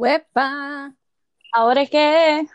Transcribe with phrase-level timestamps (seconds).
[0.00, 0.48] Huepa.
[1.52, 2.46] ¿Ahora qué?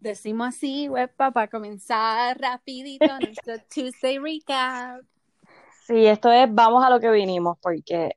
[0.00, 5.04] Decimos así, huepa, para comenzar rapidito nuestro Tuesday recap.
[5.86, 8.16] Sí, esto es vamos a lo que vinimos, porque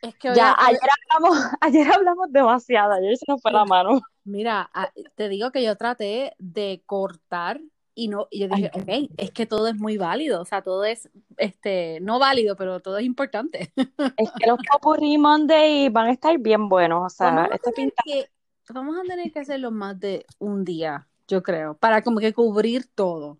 [0.00, 0.80] Es que ya ayer
[1.14, 4.00] hablamos, ayer hablamos demasiado, ayer se nos fue la mano.
[4.24, 4.70] mira,
[5.16, 7.60] te digo que yo traté de cortar
[7.98, 10.84] y no, y yo dije, ok, es que todo es muy válido, o sea, todo
[10.84, 13.72] es, este, no válido, pero todo es importante.
[14.16, 18.00] Es que los Popurrí Monday van a estar bien buenos, o sea, Vamos a pinta.
[18.04, 18.30] que,
[18.68, 22.86] vamos a tener que hacerlo más de un día, yo creo, para como que cubrir
[22.94, 23.38] todo.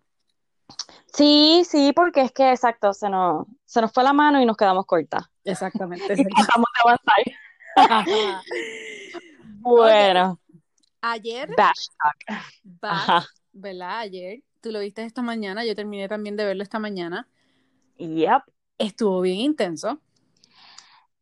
[1.13, 4.57] Sí, sí, porque es que exacto, se nos, se nos fue la mano y nos
[4.57, 5.23] quedamos cortas.
[5.45, 6.13] Exactamente.
[6.19, 8.43] Y tratamos de avanzar.
[9.61, 10.39] Bueno,
[11.01, 12.41] Ayer, Bash Talk.
[12.63, 13.25] Bash.
[13.53, 13.99] ¿verdad?
[13.99, 17.27] Ayer, tú lo viste esta mañana, yo terminé también de verlo esta mañana.
[17.97, 18.43] Yep.
[18.77, 19.99] Estuvo bien intenso.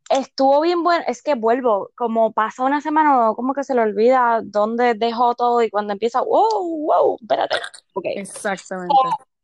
[0.09, 4.41] Estuvo bien bueno, es que vuelvo, como pasa una semana, como que se le olvida
[4.43, 7.57] dónde dejó todo y cuando empieza, wow, wow, espérate.
[7.93, 8.05] Ok.
[8.15, 8.95] Exactamente.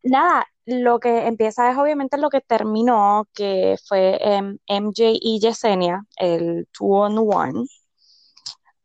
[0.03, 6.06] Nada, lo que empieza es obviamente lo que terminó, que fue em, MJ y Yesenia,
[6.18, 7.66] el two on one.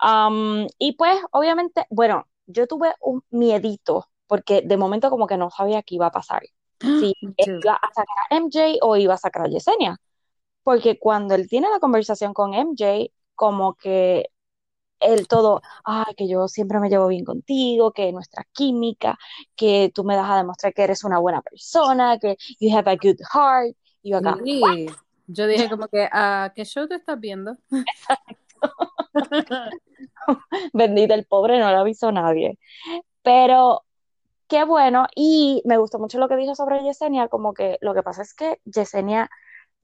[0.03, 5.51] Um, y pues, obviamente, bueno, yo tuve un miedito, porque de momento como que no
[5.51, 6.43] sabía qué iba a pasar.
[6.81, 9.99] Si él iba a sacar a MJ o iba a sacar a Yesenia.
[10.63, 14.31] Porque cuando él tiene la conversación con MJ, como que
[15.01, 19.19] él todo, ay, que yo siempre me llevo bien contigo, que nuestra química,
[19.57, 22.97] que tú me das a demostrar que eres una buena persona, que you have a
[22.97, 23.77] good heart.
[24.03, 24.87] Y yo acá, Sí.
[25.31, 27.55] Yo dije como que, ¿a qué show te estás viendo?
[30.73, 32.59] bendita, el pobre no lo avisó nadie.
[33.23, 33.85] Pero
[34.49, 38.03] qué bueno, y me gustó mucho lo que dijo sobre Yesenia, como que lo que
[38.03, 39.31] pasa es que Yesenia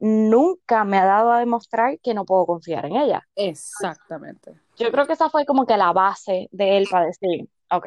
[0.01, 3.29] nunca me ha dado a demostrar que no puedo confiar en ella.
[3.37, 4.55] Exactamente.
[4.79, 7.87] Yo creo que esa fue como que la base de él para decir, ok,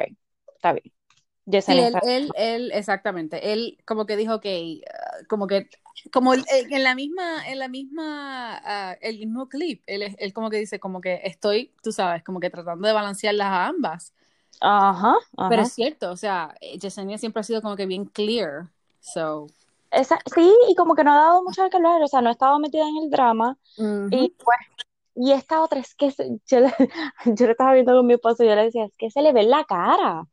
[0.55, 0.93] está bien.
[1.59, 3.51] Sí, Yesenia él, está él, él, exactamente.
[3.53, 5.69] Él como que dijo que, ah, como que,
[6.11, 10.33] como el- en la misma, en la misma, ah, el mismo clip, él, es- él
[10.33, 14.13] como que dice, como que estoy, tú sabes, como que tratando de balancearlas a ambas.
[14.59, 15.49] Ajá, ajá.
[15.49, 18.69] Pero es cierto, o sea, eh, Yesenia siempre ha sido como que bien clear.
[18.99, 19.47] So,
[19.91, 22.29] Esa- sí, y como que no ha dado mucho de qué hablar, o sea, no
[22.29, 23.57] ha estado metida en el drama.
[24.09, 24.57] Y pues,
[25.15, 26.73] y esta otra es que se- yo, le,
[27.25, 29.41] yo estaba viendo con mi esposo y yo le decía, es que se le ve
[29.41, 30.25] en la cara,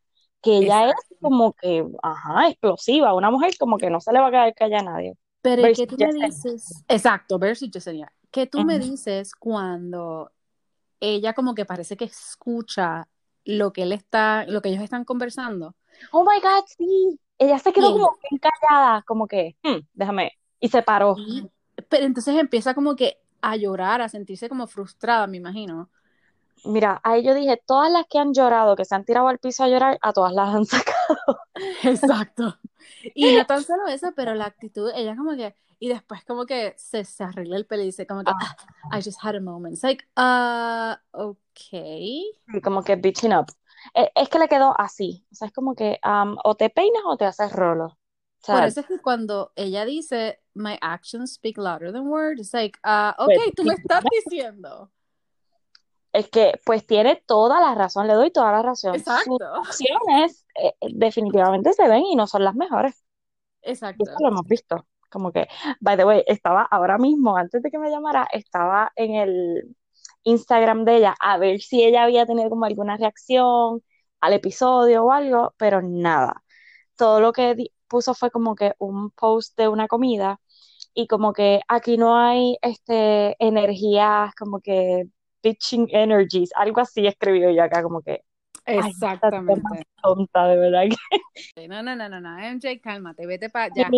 [0.42, 4.28] que ella es como que, ajá, explosiva, una mujer como que no se le va
[4.28, 5.14] a quedar callada a nadie.
[5.42, 6.84] Pero ¿y Versus qué tú me dices?
[6.88, 8.12] Exacto, versus Yesenia.
[8.30, 10.32] ¿Qué tú me dices cuando
[11.00, 13.08] ella como que parece que escucha
[13.44, 15.76] lo que él está, lo que ellos están conversando?
[16.12, 17.18] Oh my God, sí.
[17.38, 21.16] Ella se quedó como bien callada, como que, "Hmm, déjame, y se paró.
[21.26, 21.50] Y-
[21.88, 25.90] pero entonces empieza como que a llorar, a sentirse como frustrada, me imagino.
[26.64, 29.64] Mira, ahí yo dije, todas las que han llorado, que se han tirado al piso
[29.64, 31.40] a llorar, a todas las han sacado.
[31.82, 32.58] Exacto.
[33.14, 36.74] Y no tan solo eso, pero la actitud, ella como que, y después como que
[36.78, 38.56] se, se arregla el pelo y dice como que, Ah,
[38.90, 39.74] "Ah, I just had a moment.
[39.74, 42.24] It's like, uh, okay.
[42.52, 43.46] sí, como que bitching up.
[43.94, 45.26] Eh, Es que le quedó así.
[45.32, 47.86] O sea, es como que um, o te peinas o te haces rolo.
[47.86, 47.96] O
[48.46, 52.78] Por eso es que cuando ella dice, my actions speak louder than words, it's like,
[52.84, 54.90] ah, pues, ok, tú me estás diciendo.
[56.14, 58.94] Es que pues tiene toda la razón, le doy toda la razón.
[58.94, 63.04] Sus Exacto, acciones eh, definitivamente se ven y no son las mejores.
[63.62, 64.04] Exacto.
[64.04, 64.86] eso lo hemos visto.
[65.10, 65.48] Como que,
[65.80, 69.76] by the way, estaba ahora mismo, antes de que me llamara, estaba en el
[70.24, 73.82] Instagram de ella a ver si ella había tenido como alguna reacción
[74.20, 76.42] al episodio o algo, pero nada.
[76.96, 77.56] Todo lo que
[77.88, 80.40] puso fue como que un post de una comida
[80.94, 85.04] y como que aquí no hay este energías como que
[85.44, 88.22] bitching energies, algo así escribió ella acá como que,
[88.64, 89.84] ay, Exactamente.
[90.02, 93.88] tonta, de verdad que No, no, no, no, no, MJ, cálmate, vete para allá,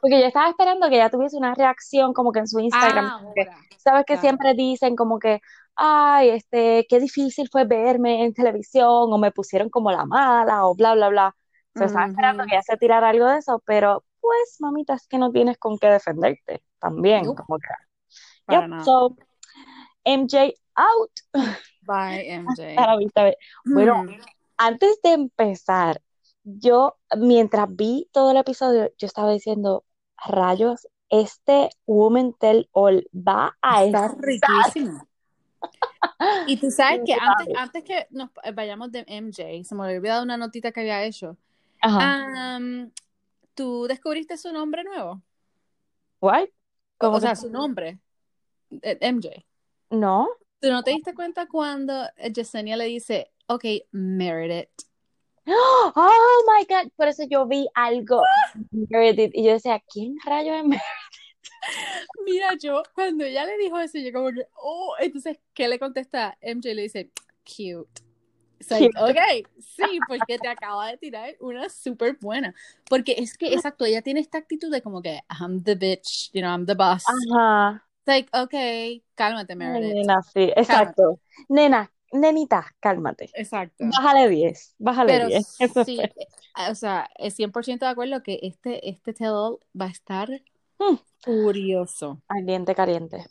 [0.00, 3.42] porque yo estaba esperando que ella tuviese una reacción como que en su Instagram, porque
[3.42, 4.20] Ahora, sabes que claro.
[4.20, 5.40] siempre dicen como que,
[5.76, 10.74] ay, este, qué difícil fue verme en televisión, o me pusieron como la mala, o
[10.74, 11.36] bla, bla, bla.
[11.76, 15.18] So, estaba esperando que ella se tirara algo de eso, pero pues, mamita, es que
[15.18, 19.16] no tienes con qué defenderte también, como que, yep, so,
[20.04, 21.10] MJ out.
[21.82, 22.76] Bye, MJ.
[22.76, 23.30] A la vista.
[23.64, 24.20] Bueno, Hmm.
[24.56, 26.00] antes de empezar,
[26.44, 29.84] yo, mientras vi todo el episodio, yo estaba diciendo,
[30.26, 35.06] rayos, este Woman Tell All va a Está estar riquísimo.
[36.46, 40.22] Y tú sabes que antes, antes que nos vayamos de MJ, se me había olvidado
[40.22, 41.36] una notita que había hecho.
[41.82, 42.58] Ajá.
[43.54, 45.20] ¿tú descubriste su nombre nuevo?
[46.20, 46.44] ¿What?
[46.44, 46.48] O,
[46.98, 47.98] ¿Cómo o sea, su nombre,
[48.82, 49.44] eh, MJ.
[49.90, 50.28] No.
[50.60, 54.68] ¿Tú no te diste cuenta cuando Yesenia le dice, ok, Meredith?
[55.46, 58.22] Oh my God, por eso yo vi algo
[58.70, 60.84] Meredith y yo decía, ¿quién rayo es Meredith?
[62.26, 66.36] Mira, yo, cuando ella le dijo eso, yo como que, oh, entonces, ¿qué le contesta?
[66.42, 67.10] MJ le dice,
[67.44, 68.02] cute.
[68.60, 72.54] So, ok, sí, porque te acaba de tirar una súper buena.
[72.90, 76.42] Porque es que, exacto, ella tiene esta actitud de como que, I'm the bitch, you
[76.42, 77.06] know, I'm the boss.
[77.06, 77.86] Ajá.
[78.00, 79.94] It's like, ok, cálmate, Meredith.
[79.94, 81.20] Nena, sí, exacto.
[81.48, 83.30] Nena, nenita, cálmate.
[83.34, 83.84] Exacto.
[83.86, 85.56] Bájale 10, bájale Pero 10.
[85.60, 86.04] Eso sí, fue.
[86.16, 90.28] eh, o sea, es 100% de acuerdo que este, este tell va a estar
[90.78, 90.96] Mm.
[91.22, 92.22] furioso.
[92.26, 93.26] Caliente, caliente.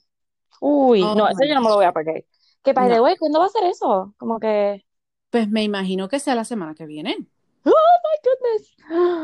[0.61, 2.25] Uy, Oh no, eso yo no me lo voy a perder.
[2.63, 4.13] Que by the way, ¿cuándo va a ser eso?
[4.17, 4.85] Como que,
[5.31, 7.17] Pues me imagino que sea la semana que viene.
[7.65, 8.75] oh my goodness.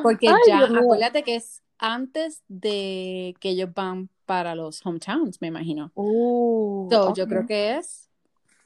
[0.01, 5.48] Porque Ay, ya, acuérdate que es antes de que ellos van para los hometowns, me
[5.48, 5.92] imagino.
[5.95, 8.10] Uh, So, yo creo que es,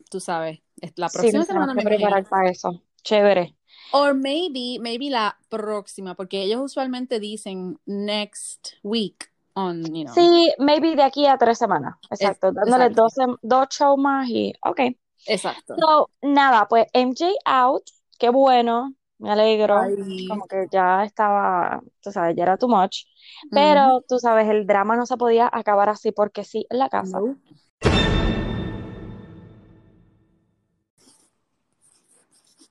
[0.09, 2.81] tú sabes, es la próxima semana me preparar para eso.
[3.03, 3.55] Chévere.
[3.91, 10.13] Or maybe, maybe la próxima, porque ellos usualmente dicen next week on, you know.
[10.13, 11.95] Sí, maybe de aquí a tres semanas.
[12.11, 12.51] Es- Exacto.
[12.51, 13.03] Dándole exacto.
[13.03, 14.79] dos, dos shows más y, ok.
[15.25, 15.75] Exacto.
[15.77, 17.83] So, nada, pues MJ out.
[18.17, 18.93] Qué bueno.
[19.19, 19.79] Me alegro.
[19.79, 20.27] Ay.
[20.27, 23.03] Como que ya estaba, tú sabes, ya era too much.
[23.51, 27.19] Pero, tú sabes, el drama no se podía acabar así porque sí en la casa.
[27.19, 27.37] No.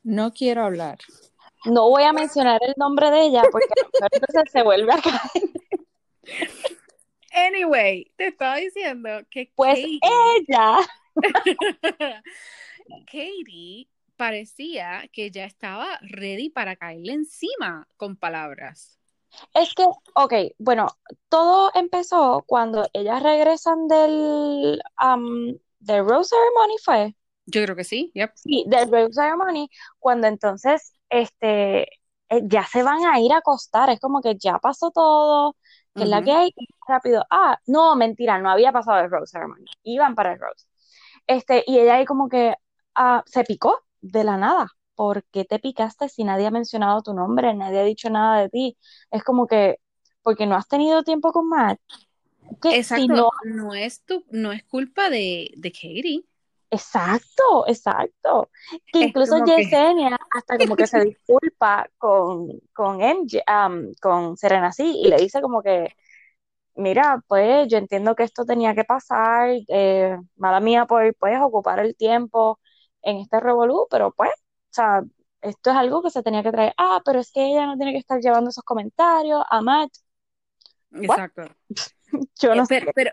[0.02, 0.98] No quiero hablar.
[1.66, 3.68] No voy a mencionar el nombre de ella porque
[4.10, 5.50] entonces se vuelve a caer.
[7.34, 10.00] Anyway, te estaba diciendo que Pues Katie,
[10.48, 10.78] ella,
[13.06, 18.98] Katie parecía que ya estaba ready para caerle encima con palabras.
[19.54, 19.84] es que,
[20.14, 20.88] ok, bueno,
[21.28, 27.16] todo empezó cuando ellas regresan del, um, del Rose Ceremony, ¿fue?
[27.46, 28.32] Yo creo que sí, yep.
[28.34, 31.82] Sí, del Rose Ceremony, cuando entonces, este,
[32.28, 35.56] eh, ya se van a ir a acostar, es como que ya pasó todo,
[35.94, 36.50] que es la que hay,
[36.86, 40.66] rápido, ah, no, mentira, no había pasado el Rose Ceremony, iban para el Rose.
[41.26, 42.54] Este, y ella ahí como que
[42.94, 44.68] ah, se picó de la nada.
[44.94, 48.48] ¿Por qué te picaste si nadie ha mencionado tu nombre, nadie ha dicho nada de
[48.50, 48.78] ti?
[49.10, 49.76] Es como que,
[50.22, 51.78] porque no has tenido tiempo con Matt.
[52.62, 56.24] Que si Exacto, no, no es tu, no es culpa de, de Katie.
[56.70, 58.50] exacto, exacto.
[58.90, 64.36] Que Es incluso que- Yesenia hasta como que se disculpa con, con MJ, um, con
[64.36, 65.88] Serena sí, y le dice como que,
[66.76, 71.80] mira, pues yo entiendo que esto tenía que pasar, eh, mala mía por pues ocupar
[71.80, 72.60] el tiempo
[73.08, 75.02] en este revolú, pero pues, o sea,
[75.42, 76.74] esto es algo que se tenía que traer.
[76.78, 79.90] Ah, pero es que ella no tiene que estar llevando esos comentarios a Matt.
[80.92, 81.42] Exacto.
[82.40, 82.80] Yo no Eh, sé.
[82.80, 83.12] pero, pero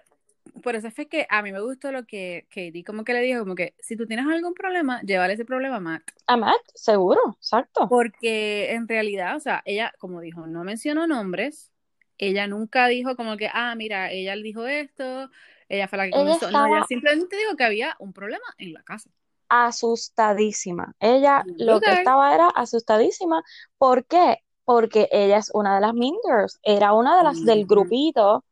[0.63, 3.39] por eso fue que a mí me gustó lo que Katie como que le dijo,
[3.41, 6.03] como que si tú tienes algún problema, llévale ese problema a Matt.
[6.27, 7.87] A Matt, seguro, exacto.
[7.89, 11.71] Porque en realidad, o sea, ella, como dijo, no mencionó nombres.
[12.17, 15.29] Ella nunca dijo como que, ah, mira, ella le dijo esto,
[15.67, 16.49] ella fue la que Ella comenzó.
[16.51, 19.09] No, ella simplemente dijo que había un problema en la casa.
[19.49, 20.93] Asustadísima.
[20.99, 23.43] Ella lo que estaba era asustadísima.
[23.77, 24.37] ¿Por qué?
[24.65, 27.67] Porque ella es una de las Mean Girls, era una de las del Ujú.
[27.67, 28.45] grupito,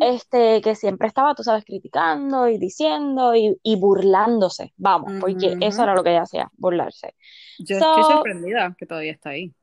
[0.00, 5.82] este, que siempre estaba, tú sabes, criticando y diciendo y, y burlándose, vamos, porque eso
[5.82, 7.14] era lo que ella hacía, burlarse.
[7.58, 9.54] Yo So- estoy sorprendida que todavía está ahí.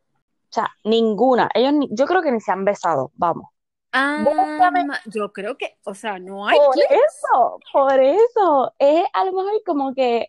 [0.49, 3.49] O sea, ninguna, ellos, ni- yo creo que ni se han besado, vamos.
[3.93, 9.33] Ah, yo creo que, o sea, no hay Por eso, por eso, es a lo
[9.33, 10.27] mejor como que,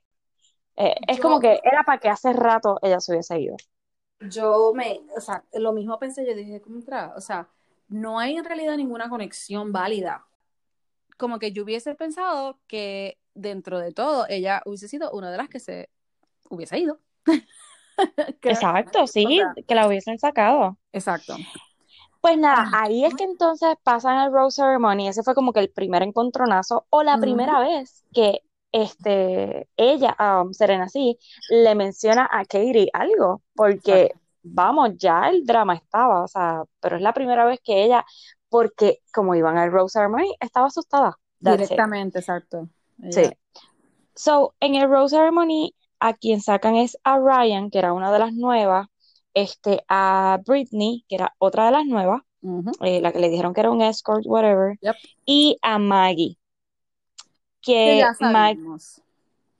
[0.78, 3.56] eh, es como que era para que hace rato ella se hubiese ido.
[4.20, 7.48] Yo me, o sea, lo mismo pensé, yo dije, contra, o sea,
[7.88, 10.26] no hay en realidad ninguna conexión válida.
[11.16, 15.48] Como que yo hubiese pensado que dentro de todo ella hubiese sido una de las
[15.48, 15.90] que se
[16.50, 17.00] hubiese ido.
[18.42, 20.78] Exacto, sí, o sea, que la hubiesen sacado.
[20.92, 21.36] exacto.
[22.20, 22.82] Pues nada, Ah.
[22.84, 26.86] ahí es que entonces pasan el Rose Ceremony, ese fue como que el primer encontronazo,
[26.90, 31.18] o la primera vez que este, ella, um, Serena sí,
[31.50, 37.02] le menciona a Katie algo, porque vamos, ya el drama estaba, o sea, pero es
[37.02, 38.04] la primera vez que ella,
[38.48, 41.18] porque como iban al Rose Ceremony, estaba asustada.
[41.42, 41.68] That's it.
[41.68, 42.68] Directamente, exacto.
[43.10, 43.30] Sí.
[44.14, 48.18] So, en el Rose Ceremony, a quien sacan es a Ryan, que era una de
[48.18, 48.88] las nuevas,
[49.34, 52.22] este, a Britney, que era otra de las nuevas,
[52.80, 54.96] eh, la que le dijeron que era un escort, whatever, Yep.
[55.26, 56.38] y a Maggie,
[57.62, 58.00] Que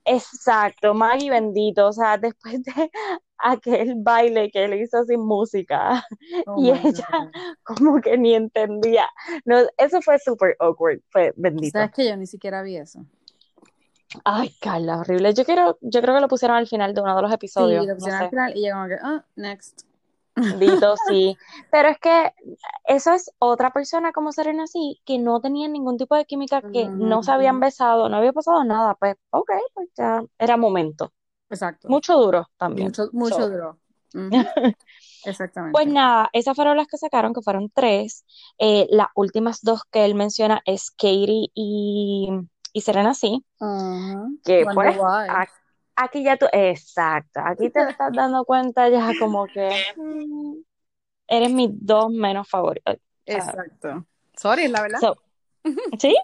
[0.05, 2.91] exacto, Maggie bendito, o sea, después de
[3.37, 6.03] aquel baile que él hizo sin música,
[6.47, 7.31] Oh y ella God.
[7.63, 9.07] como que ni entendía,
[9.45, 11.77] no, eso fue súper awkward, fue bendito.
[11.79, 13.05] ¿Sabes que yo ni siquiera vi eso?
[14.25, 15.33] Ay, Carla, horrible.
[15.35, 17.85] Yo quiero, yo creo que lo pusieron al final de uno de los Sí, episodios.
[17.85, 18.29] lo No pusieron al sé.
[18.31, 19.88] final y yo como que, ah, next.
[20.59, 21.37] Dito, sí.
[21.71, 22.33] Pero es que
[22.85, 26.87] eso es otra persona como Serena así, que no tenía ningún tipo de química, que
[26.89, 28.95] no se habían besado, no había pasado nada.
[28.95, 31.11] Pues, ok, pues ya era momento.
[31.49, 31.87] Exacto.
[31.89, 32.87] Mucho duro también.
[32.87, 33.79] Mucho, mucho So, duro.
[35.21, 35.85] Pues Exactamente.
[35.85, 38.25] nada, esas fueron las que sacaron, que fueron tres.
[38.57, 42.29] Eh, las últimas dos que él menciona es Katie y,
[42.71, 43.45] y Serena sí,
[44.43, 44.97] que Wonder pues
[45.99, 50.53] aquí ya tú, exacto, aquí te estás dando cuenta ya como que mm,
[51.27, 52.97] eres mis dos menos favoritos.
[53.25, 54.05] Exacto.
[54.35, 54.99] Sorry, la verdad.
[54.99, 55.17] So,
[55.99, 56.15] ¿sí?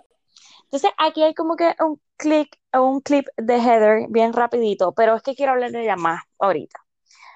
[0.63, 5.21] Entonces aquí hay como que un clip, un clip de Heather bien rapidito, pero es
[5.21, 6.79] que quiero hablar de ella más ahorita.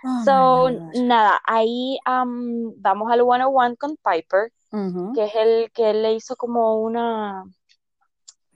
[0.04, 0.70] Oh So,
[1.04, 4.52] nada, ahí um, vamos al 101 con Piper,
[5.14, 7.44] que es el que él le hizo como una...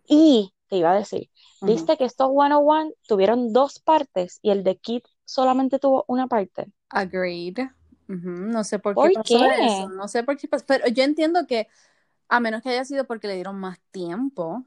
[0.08, 1.30] Y, te iba a decir,
[1.64, 1.72] Ujú.
[1.72, 6.72] viste que estos 101 tuvieron dos partes y el de Kit solamente tuvo una parte.
[6.90, 7.60] Agreed.
[8.08, 9.48] No sé por qué ¿Por pasó qué?
[9.62, 9.90] eso.
[9.90, 10.66] No sé por qué pasó.
[10.68, 11.68] Pero yo entiendo que,
[12.30, 14.66] a menos que haya sido porque le dieron más tiempo.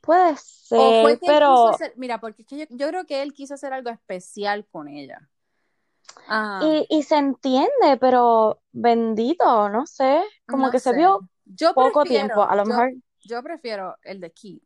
[0.00, 0.36] Puede
[0.74, 1.70] O fue ser, que pero...
[1.70, 1.92] hacer.
[1.96, 5.28] Mira, porque es que yo, yo creo que él quiso hacer algo especial con ella.
[6.28, 11.74] Ah, Y, y se entiende, pero bendito, no sé, como no que se vio Yo
[11.74, 12.94] poco prefiero, tiempo, a lo yo, mejor...
[13.24, 14.64] yo prefiero el de Kit.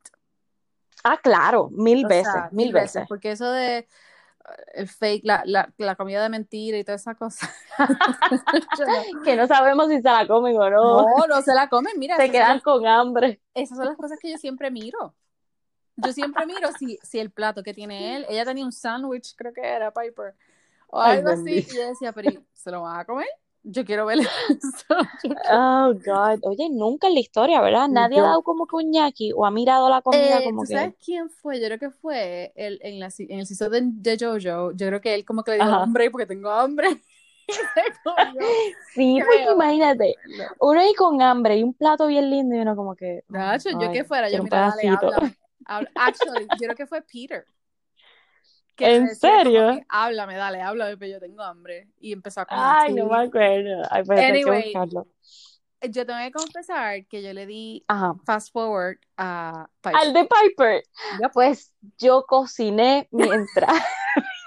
[1.04, 3.08] Ah, claro, mil O veces, sea, mil veces, veces.
[3.08, 3.88] porque eso de eh,
[4.74, 7.48] el fake, la, la, la comida de mentira y toda esa cosa.
[9.24, 11.02] Que no sabemos si se la comen o no.
[11.02, 11.98] No, no se la comen.
[11.98, 13.40] Mira, Se quedan las, con hambre.
[13.54, 15.14] esas son las cosas que yo siempre miro.
[15.96, 19.52] Yo siempre miro si, si el plato que tiene él, ella tenía un sándwich, creo
[19.52, 20.34] que era Piper,
[20.88, 23.28] o Ay, algo así, y yo decía, pero ¿y ¿se lo van a comer?
[23.62, 24.96] Yo quiero ver eso.
[25.50, 26.40] Oh, God.
[26.44, 27.88] Oye, nunca en la historia, ¿verdad?
[27.88, 30.66] Nadie ha dado como que un ñaki o ha mirado la comida Eh, como ¿tú
[30.66, 30.74] que...
[30.74, 31.60] sabes quién fue?
[31.60, 34.72] Yo creo que fue el, en, la, en el episodio de, de Jojo.
[34.72, 36.88] Yo creo que él como que le dijo hambre porque tengo hambre.
[38.94, 40.16] Sí, porque imagínate,
[40.60, 43.24] uno ahí con hambre y un plato bien lindo y uno como que...
[43.28, 44.88] Nacho, yo que fuera, yo quiero un mira, dale, pedacito.
[44.88, 45.36] háblame.
[45.64, 47.46] Habla- Actually, yo creo que fue Peter.
[48.80, 49.74] Que ¿En serio?
[49.74, 51.88] que, háblame, dale, háblame, pero yo tengo hambre.
[52.00, 52.64] Y empezó a comer.
[52.66, 53.82] Ay, no me acuerdo.
[53.90, 54.72] Ay, pues que Anyway.
[55.82, 58.14] Yo tengo que confesar que yo le di Ajá.
[58.26, 60.12] fast forward a Al Piper.
[60.12, 60.82] de Piper.
[61.20, 61.32] Yep.
[61.32, 63.70] Pues yo cociné mientras...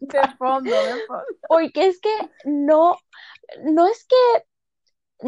[0.00, 1.24] De fondo, de fondo.
[1.48, 2.10] Porque es que
[2.44, 2.96] no,
[3.64, 4.44] no es que,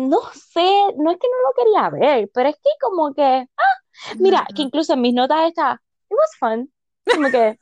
[0.00, 4.14] no sé, no es que no lo quería ver, pero es que como que, ah,
[4.18, 6.72] mira, que incluso en mis notas está, it was fun,
[7.10, 7.58] como que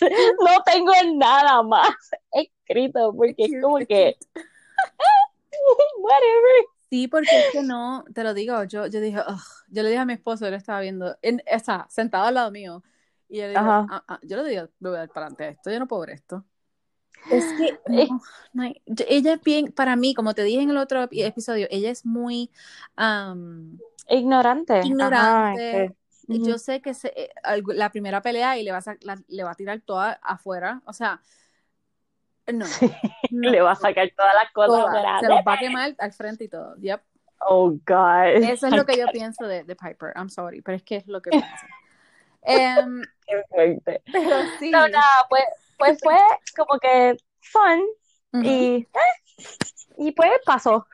[0.00, 1.90] no tengo nada más
[2.32, 4.16] escrito, porque es como que,
[5.98, 6.64] whatever.
[6.88, 9.40] Sí, porque es que no, te lo digo, yo, yo dije, "Ugh".
[9.68, 12.82] yo le dije a mi esposo, él estaba viendo, en, sea, sentado al lado mío,
[13.28, 13.86] y dije, Ajá.
[13.90, 16.10] "Ah, ah", yo le digo, voy a dar para adelante esto, yo no puedo ver
[16.10, 16.44] esto.
[17.28, 18.20] Es que, no,
[18.52, 18.62] no
[19.08, 22.06] ella es bien, para mí, como te dije en el otro epi- episodio, ella es
[22.06, 22.50] muy,
[22.94, 23.78] am,
[24.08, 24.80] Ignorante.
[24.84, 25.96] Ignorante.
[26.28, 27.30] Yo sé que se- eh,
[27.68, 30.92] la primera pelea y le va a, la- le va a tirar toda afuera, o
[30.92, 31.20] sea,
[32.52, 32.90] no, Sí,
[33.32, 35.20] no, le va a sacar todas las cosas toda, afuera.
[35.20, 37.00] se los va a quemar al frente y todo, yep.
[37.40, 38.42] Oh, God.
[38.42, 40.12] Eso es lo que yo pienso de, de Piper.
[40.16, 41.46] I'm sorry, pero es que es lo que pienso.
[43.26, 44.02] Qué fuerte.
[44.12, 44.70] pero sí.
[44.70, 45.44] No, nada, pues,
[45.78, 46.16] pues fue
[46.56, 47.84] como que fun
[48.44, 48.86] y, eh,
[49.96, 50.86] y pues pasó.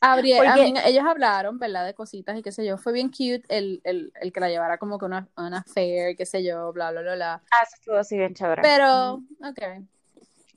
[0.00, 1.84] Abri- porque- a mí- ellos hablaron, ¿verdad?
[1.86, 2.78] De cositas y qué sé yo.
[2.78, 6.24] Fue bien cute el, el, el que la llevara como que una, una fair, qué
[6.26, 7.42] sé yo, bla, bla, bla, bla.
[7.50, 8.62] Ah, eso estuvo así bien chévere.
[8.62, 9.84] Pero, ok.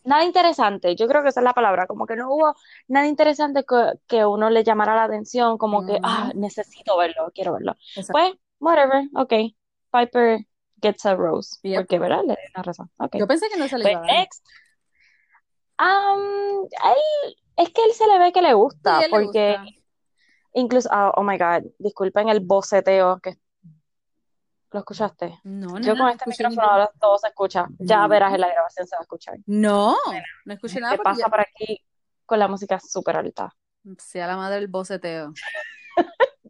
[0.05, 2.55] Nada interesante, yo creo que esa es la palabra, como que no hubo
[2.87, 6.01] nada interesante que, que uno le llamara la atención, como que, Ujú.
[6.03, 7.73] ah, necesito verlo, quiero verlo.
[7.95, 8.13] Exacto.
[8.13, 9.33] Pues, whatever, ok.
[9.91, 10.39] Piper
[10.81, 11.81] gets a rose, Yep.
[11.81, 12.21] porque, ¿verdad?
[12.25, 12.89] Le di la razón.
[12.97, 13.17] Ok.
[13.17, 14.15] Yo pensé que no se le Pues iba a dar.
[14.19, 14.45] next.
[15.81, 16.67] Um,
[17.61, 19.71] es que él se le ve que le gusta, le porque gusta.
[20.53, 23.37] incluso, ah, oh my God, disculpen el boceteo que
[24.71, 25.39] lo escuchaste.
[25.43, 27.67] No, Yo nena, con no este micrófono ahora todo se escucha.
[27.79, 28.09] Ya No.
[28.09, 29.35] verás en la grabación se va a escuchar.
[29.47, 29.95] No,
[30.45, 31.83] no escuché nada ¿Qué porque pasa yo- por aquí
[32.25, 33.55] con la música súper alta?
[33.97, 35.33] sea la madre del boceteo.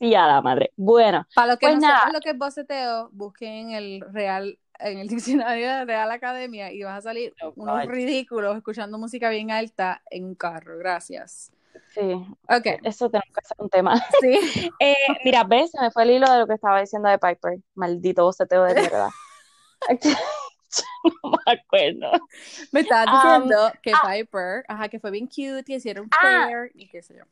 [0.00, 0.72] Sí, a la madre.
[0.76, 1.98] Bueno, Para los que Pues no nada.
[2.00, 5.08] sepan lo que es boceteo, busquen el real, en el
[5.48, 7.90] diccionario de Real Academia y vas a salir Oh, unos God.
[7.90, 10.78] ridículos escuchando música bien alta en un carro.
[10.78, 11.50] Gracias.
[11.94, 12.00] sí,
[12.48, 13.94] Ok, eso tenemos que hacer un tema.
[14.20, 14.70] sí.
[14.80, 17.58] Eh, mira, ves, se me fue el hilo de lo que estaba diciendo de Piper.
[17.74, 19.08] Maldito boceteo de mierda.
[21.22, 22.10] no me acuerdo.
[22.72, 26.46] Me estabas Um, diciendo que Piper, ajá, que fue bien cute, que hicieron Ah.
[26.48, 27.24] fair y qué sé yo.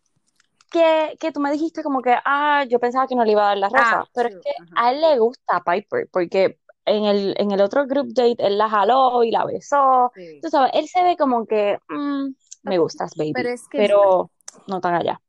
[0.71, 3.49] que, que tú me dijiste como que, ah, yo pensaba que no le iba a
[3.49, 4.71] dar la rosa, Ah, pero es que ajá.
[4.77, 6.59] a él le gusta Piper, porque
[6.97, 10.13] en el, en el otro group date él la jaló y la besó.
[10.15, 10.41] Sí.
[10.43, 12.29] Tú sabes, él se ve como que, mm,
[12.65, 14.31] me gustas, baby, Pero es que, pero
[14.67, 15.21] no tan allá.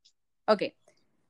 [0.47, 0.63] ok,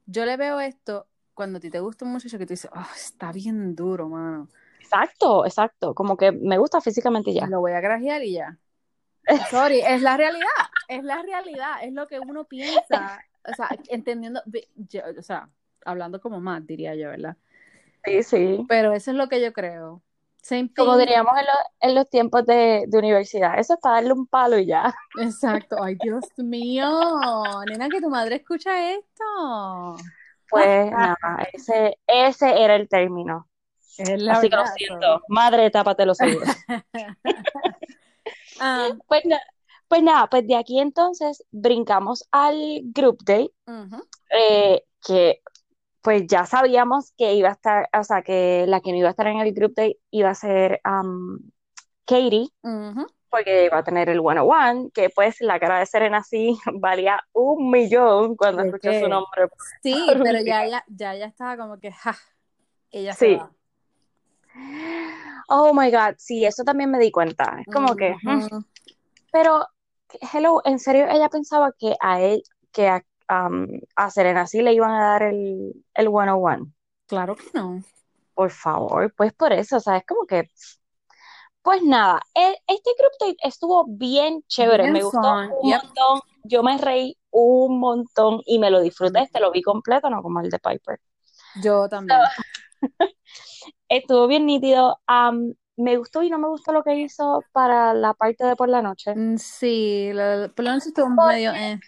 [0.06, 2.88] yo le veo esto cuando a ti te gusta un muchacho que tú dices, oh,
[2.96, 4.48] está bien duro, mano.
[4.80, 7.48] Exacto, exacto, como que me gusta físicamente y ya.
[7.48, 8.58] Lo voy a grajear y ya.
[9.50, 10.48] Sorry, es la realidad,
[10.90, 14.42] es la realidad, es lo que uno piensa, o sea, entendiendo,
[14.76, 15.50] yo- o sea,
[15.86, 17.38] hablando como más, diría yo, ¿verdad?
[18.04, 18.66] Sí, sí.
[18.68, 20.02] Pero eso es lo que yo creo.
[20.76, 21.52] Como diríamos en, lo-
[21.90, 24.94] en los tiempos de, de universidad, eso es para darle un palo y ya.
[25.20, 25.82] Exacto.
[25.82, 26.88] Ay, Dios mío.
[27.68, 29.98] Nena, que tu madre escucha esto.
[30.50, 31.18] Pues nada,
[31.54, 33.48] ese, ese era el término.
[33.98, 36.50] Es la Así que lo siento, madre, tápate los oídos.
[38.60, 39.24] Um, Pues,
[39.88, 43.20] pues nada, pues de aquí entonces brincamos al group
[43.68, 45.42] ujú, eh, que
[46.02, 49.12] pues ya sabíamos que iba a estar, o sea, que la que no iba a
[49.12, 51.38] estar en el group date iba a ser um,
[52.06, 52.50] Katie,
[53.30, 57.70] porque iba a tener el one-on-one, que pues la cara de Serena sí valía un
[57.72, 59.00] millón cuando ¿De escuchó qué?
[59.02, 59.48] su nombre.
[59.82, 59.94] Sí,
[60.24, 62.18] pero ya, ya, ya, ya estaba como que, ja,
[62.92, 63.34] ella Sí.
[63.34, 63.52] se va.
[65.48, 67.58] Oh my God, sí, eso también me di cuenta.
[67.60, 68.16] Es como que,
[69.32, 69.66] pero,
[70.34, 74.74] hello, en serio, ella pensaba que a él, que a, um, a Serena sí le
[74.74, 76.72] iban a dar el, el one-on-one.
[77.08, 77.84] Claro que no.
[78.34, 80.50] Por favor, pues por eso, o sea, es como que,
[81.62, 85.20] pues nada, e- este group date estuvo bien chévere, Bien me gustó
[85.62, 85.82] un yep.
[85.84, 90.22] montón, yo me reí un montón y me lo disfruté, este lo vi completo, no
[90.24, 91.00] como el de Piper.
[91.62, 92.20] Yo también.
[93.90, 95.00] Estuvo bien nítido,
[95.78, 98.82] me gustó y no me gustó lo que hizo para la parte de por la
[98.82, 101.80] noche, Mm, Sí, lo- por lo menos estuvo medio, eh.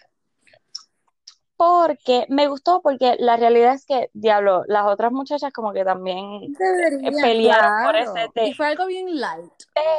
[1.56, 6.52] Porque me gustó porque la realidad es que, diablo, las otras muchachas como que también
[6.52, 8.54] Deberían, pelearon por ese Y date.
[8.54, 9.52] fue algo bien light.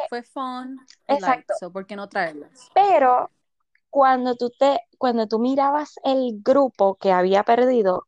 [0.10, 1.22] Fue fun y light.
[1.22, 1.54] Exacto.
[1.60, 2.70] So, ¿por qué no traerlas?
[2.74, 3.30] Pero
[3.90, 8.08] cuando tú te, cuando tú mirabas el grupo que había perdido,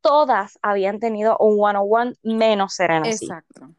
[0.00, 3.08] todas habían tenido un one-on-one menos Serena.
[3.08, 3.70] Exacto.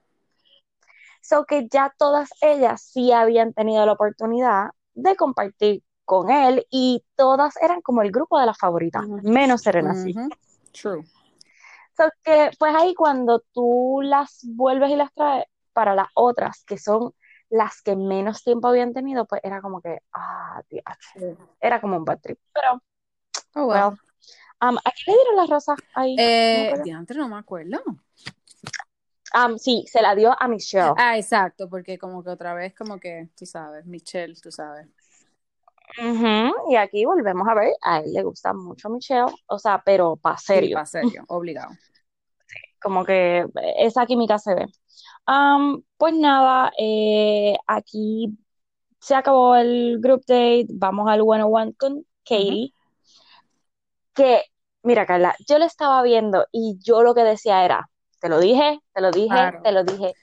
[1.21, 7.05] So que ya todas ellas sí habían tenido la oportunidad de compartir con él y
[7.15, 10.15] todas eran como el grupo de las favoritas, menos Serena sí.
[10.17, 10.29] Ujú.
[10.71, 11.05] True.
[11.95, 16.79] So que pues ahí cuando tú las vuelves y las traes para las otras que
[16.79, 17.13] son
[17.51, 21.37] las que menos tiempo habían tenido, pues era como que, ah, diache.
[21.61, 22.39] era como un bad trip.
[22.53, 22.81] Pero,
[23.53, 23.89] Oh, well.
[23.89, 23.99] well,
[24.61, 26.15] um, ¿a quién le dieron las rosas ahí?
[26.17, 27.77] Eh, diantre, no me acuerdo.
[29.35, 30.93] Um, sí, se la dio a Michelle.
[30.97, 34.87] Ah, exacto, porque como que otra vez, como que, tú sabes, Michelle, tú sabes.
[35.97, 40.15] Ujú, Y aquí volvemos a ver, a él le gusta mucho Michelle, o sea, pero
[40.17, 41.71] para Sí, serio, para serio, obligado.
[42.81, 43.45] como que
[43.77, 44.65] esa química se ve.
[45.27, 48.37] Um, pues nada, eh, aquí
[48.99, 52.73] se acabó el group date, vamos al one-on-one con Katie,
[54.13, 54.43] que,
[54.83, 57.89] mira Carla, yo lo estaba viendo y yo lo que decía era,
[58.21, 59.63] te lo dije, te lo dije, Claro.
[59.63, 60.13] te lo dije,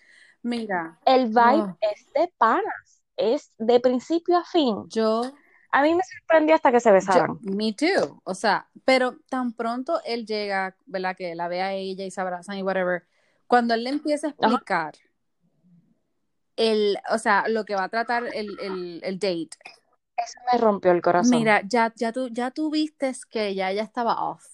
[0.43, 1.79] Mira, el vibe Oh.
[1.81, 4.85] es de panas, es de principio a fin.
[4.89, 5.23] yo,
[5.71, 7.39] A mí me sorprendió hasta que se yo, besaran.
[7.41, 11.17] me too, o sea, pero tan pronto él llega, ¿verdad?
[11.17, 13.07] Que la ve a ella y se abrazan y whatever,
[13.47, 14.95] cuando él le empieza a explicar
[16.57, 19.51] el, o sea, lo que va a tratar el, el, el date,
[20.17, 21.39] Eso me rompió el corazón.
[21.41, 24.45] mira, ya, ya tú, ya tú vistes que ya ella estaba off,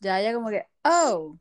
[0.00, 1.36] ya ella como que, oh,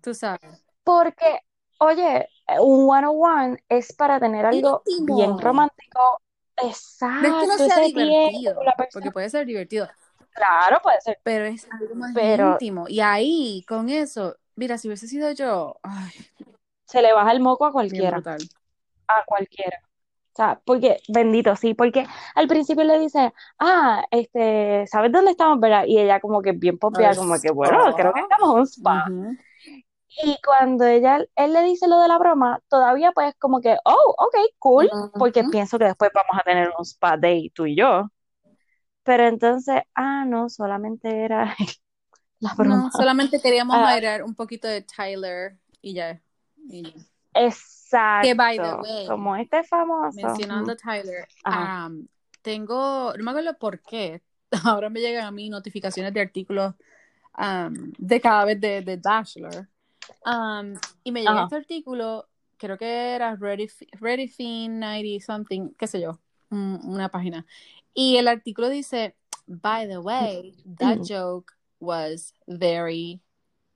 [0.00, 0.64] tú sabes.
[0.82, 1.40] Porque,
[1.78, 2.28] oye,
[2.60, 5.16] un one-on-one es para tener algo Íntimo.
[5.16, 6.20] bien romántico.
[6.62, 7.06] No es que
[7.46, 8.60] no Exacto, sea divertido,
[8.92, 9.88] porque puede ser divertido,
[10.32, 11.18] Claro, puede ser.
[11.22, 12.84] pero es algo más Pero- íntimo.
[12.88, 16.10] Y ahí, con eso, mira, si hubiese sido yo, ay,
[16.86, 18.20] Se le baja el moco a cualquiera.
[19.08, 19.78] A cualquiera.
[20.32, 25.58] O sea, porque, bendito, sí, porque al principio le dice, ah, este, ¿sabes dónde estamos,
[25.60, 25.84] verdad?
[25.86, 28.66] Y ella como que bien pompeada, Al como que, bueno, creo que estamos en un
[28.66, 29.04] spa.
[30.22, 34.14] Y cuando ella, él le dice lo de la broma, todavía pues como que, oh,
[34.18, 38.10] ok, cool, porque pienso que después vamos a tener un spa day tú y yo.
[39.04, 41.56] Pero entonces, ah, no, solamente era
[42.40, 42.76] la broma.
[42.76, 43.82] No, solamente queríamos Ah.
[43.82, 46.20] bailar un poquito de Tyler y ya.
[46.56, 46.90] y ya.
[47.34, 48.26] Exacto.
[48.26, 50.16] Que, by the way, Como este famoso.
[50.16, 52.06] Mencionando a Tyler, um,
[52.42, 54.22] tengo, no me acuerdo por qué,
[54.64, 56.74] ahora me llegan a mí notificaciones de artículos
[57.38, 59.68] um, de cada vez de, de Bachelor.
[60.24, 61.42] Um, y me llega Ajá.
[61.44, 63.68] este artículo, creo que era Ready,
[64.00, 66.18] Ready Fin 90 something, qué sé yo,
[66.50, 67.46] un- una página.
[67.94, 71.04] Y el artículo dice, by the way, that Mm.
[71.08, 73.20] joke was very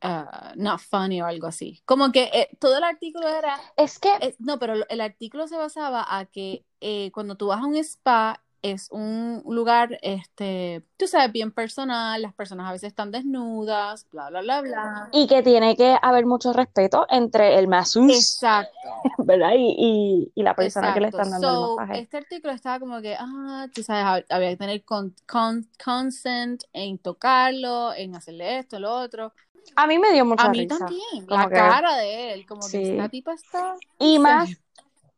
[0.03, 1.81] uh, not funny o algo así.
[1.87, 3.59] Como que eh, todo el artículo era...
[3.77, 4.11] Es que...
[4.21, 7.75] eh, no, pero el artículo se basaba a que eh, cuando tú vas a un
[7.77, 14.07] spa es un lugar, este, tú sabes, bien personal, las personas a veces están desnudas,
[14.11, 15.09] bla, bla, bla, bla.
[15.13, 18.71] Y que tiene que haber mucho respeto entre el masseuse, Exacto.
[19.19, 19.51] ¿verdad?
[19.57, 21.27] Y, y, y la persona que le Exacto.
[21.29, 22.01] están dando So, el masaje.
[22.01, 26.63] este artículo estaba como que, ah, tú sabes, hab- había que tener con, con- consent
[26.73, 29.35] en tocarlo, en hacerle esto, lo otro.
[29.77, 30.79] A mí me dio mucha A mí risa.
[30.79, 32.91] también, como la que- cara de él, como que Sí.
[32.91, 33.75] esta tipa está...
[33.99, 34.51] Y más,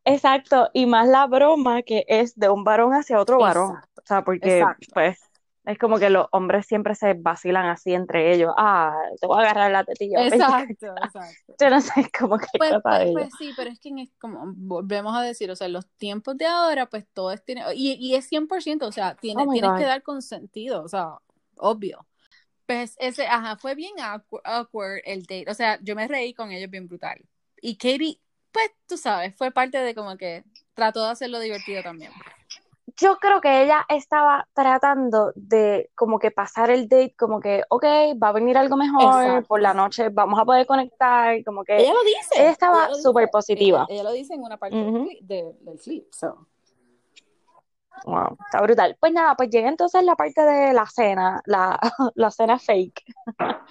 [0.07, 3.75] exacto, y más la broma que es de un varón hacia otro varón.
[3.75, 4.01] Exacto.
[4.01, 4.87] O sea, porque Exacto.
[4.93, 5.19] pues
[5.65, 8.53] es como que los hombres siempre se vacilan así entre ellos.
[8.57, 10.25] Ah, te voy a agarrar la tetilla.
[10.25, 11.53] Exacto, exacto.
[11.59, 15.13] Yo no sé cómo que Pues, pues, pues sí, pero es que en como volvemos
[15.15, 18.31] a decir, o sea, los tiempos de ahora, pues todo es tiene, y, y es
[18.31, 19.77] 100%, o sea, tiene, Oh tienes God.
[19.77, 21.17] que dar consentido, o sea,
[21.57, 22.07] obvio.
[22.65, 26.51] Pues ese, ajá, fue bien awkward, awkward el date, o sea, yo me reí con
[26.51, 27.21] ellos bien brutal.
[27.61, 28.21] Y Katie,
[28.57, 30.43] pues tú sabes, fue parte de como que
[30.73, 32.11] trató de hacerlo divertido también.
[32.99, 37.83] Yo creo que ella estaba tratando de como que pasar el date, como que, ok,
[38.21, 39.47] va a venir algo mejor, Exacto.
[39.47, 42.41] por la noche vamos a poder conectar, como que Ella lo dice.
[42.41, 43.85] ella estaba súper positiva.
[43.87, 44.75] Ella, ella lo dice en una parte
[45.21, 46.47] del, del clip, so.
[48.05, 48.97] Wow, está brutal.
[48.99, 51.79] Pues nada, pues llega entonces la parte de la cena, la,
[52.15, 53.03] la cena fake.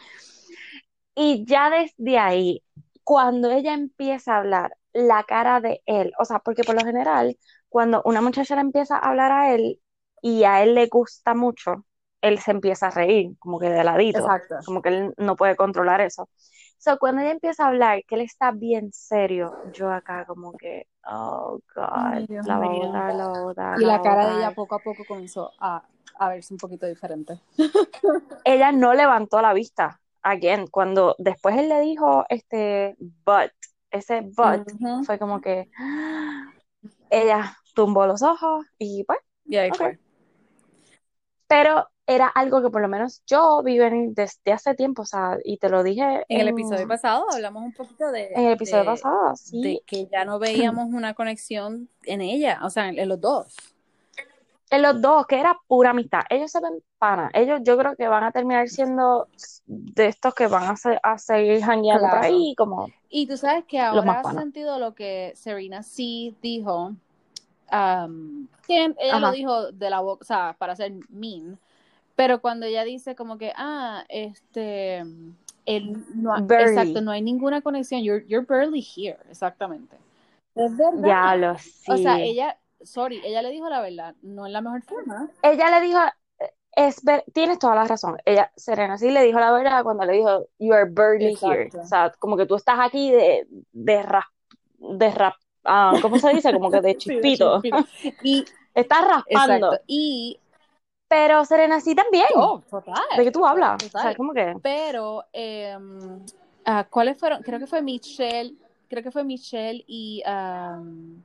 [1.19, 2.63] Y ya desde ahí,
[3.07, 7.39] cuando ella empieza a hablar, la cara de él, o sea, porque por lo general,
[7.69, 9.81] cuando una muchacha le empieza a hablar a él
[10.23, 11.87] y a él le gusta mucho,
[12.21, 14.57] él se empieza a reír, como que de ladito, Exacto.
[14.67, 16.29] como que él no puede controlar eso.
[16.79, 20.89] So, cuando ella empieza a hablar, que él está bien serio, yo acá como que,
[21.07, 22.89] oh God, Dios la mío.
[22.89, 25.85] botar, la Y la cara de ella poco a poco comenzó a,
[26.19, 27.39] a verse un poquito diferente.
[28.45, 30.01] ella no levantó la vista.
[30.29, 33.53] Again, cuando después él le dijo este but,
[33.93, 34.67] ese but
[35.05, 35.71] fue como que
[37.11, 39.21] ella tumbó los ojos y pues,
[41.47, 45.39] pero era algo que por lo menos yo vi venir desde hace tiempo, o sea,
[45.45, 48.81] y te lo dije En el episodio pasado hablamos un poquito de, en el episodio
[48.81, 52.99] de- pasado, de sí, que ya no veíamos una conexión en ella, o sea, en,
[52.99, 53.57] en los dos.
[54.77, 58.09] En los dos, que era pura amistad, ellos se ven pana, ellos yo creo que
[58.09, 59.29] van a terminar siendo
[59.67, 62.25] de estos que van a, se- a seguir jangueando por Claro.
[62.25, 64.45] ahí, como, Y tú sabes que ahora panas.
[64.45, 66.95] sentido lo que Serena sí dijo,
[67.73, 71.59] um, que ella lo dijo de la boca, o sea, para ser mean,
[72.17, 75.05] pero cuando ella dice como que, ah, este,
[75.67, 79.97] el, no, ha- exacto, no hay ninguna conexión, you're, you're barely here, exactamente.
[80.57, 81.17] Es verdad.
[81.23, 81.55] ya lo
[81.87, 85.29] O sea, ella, sorry, ella le dijo la verdad, no en la mejor forma.
[85.43, 85.99] ella le dijo,
[86.73, 88.17] es ver- tienes toda la razón.
[88.25, 91.63] Ella, Serena, sí le dijo la verdad cuando le dijo, you are barely here.
[91.65, 91.81] Exacto.
[91.81, 94.25] O sea, como que tú estás aquí de, de rap,
[94.79, 96.53] de rap, ah, ¿cómo se dice?
[96.53, 97.61] Como que de Sí, de chispito.
[98.23, 98.45] Y,
[98.75, 99.55] Estás raspando.
[99.69, 100.39] exacto, y,
[101.09, 102.27] Pero Serena sí también.
[102.35, 103.03] oh, total.
[103.17, 103.83] ¿De qué tú hablas?
[103.83, 105.79] O sea, como que, Pero, eh,
[106.91, 107.43] ¿cuáles fueron?
[107.43, 108.55] Creo que fue Michelle,
[108.89, 111.23] creo que fue Michelle y, um,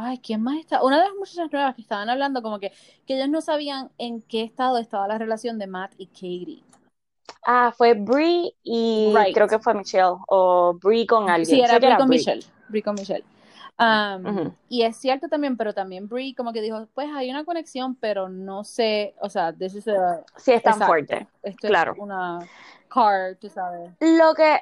[0.00, 0.82] ay, ¿quién más está?
[0.82, 2.72] Una de las muchachas nuevas que estaban hablando como que,
[3.06, 6.62] que ellos no sabían en qué estado estaba la relación de Matt y Katie.
[7.44, 9.34] ah, fue Brie y Right.
[9.34, 11.46] creo que fue Michelle o Brie con alguien.
[11.56, 12.18] Sí, era Brie con Brie.
[12.18, 12.46] Michelle.
[12.68, 13.24] Brie con Michelle.
[13.80, 14.52] Um.
[14.68, 18.28] Y es cierto también, pero también Brie como que dijo, pues hay una conexión, pero
[18.28, 21.28] no sé, o sea, this is a- Sí, es tan exacto, fuerte.
[21.42, 21.92] Esto Claro.
[21.92, 22.38] es una
[22.88, 23.90] car, tú sabes.
[24.00, 24.60] Lo que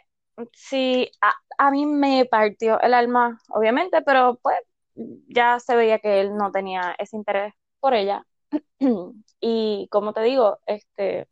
[0.53, 1.33] sí, a,
[1.67, 4.57] a mí me partió el alma, obviamente, pero pues
[5.29, 8.25] ya se veía que él no tenía ese interés por ella.
[9.41, 11.29] Y como te digo, este,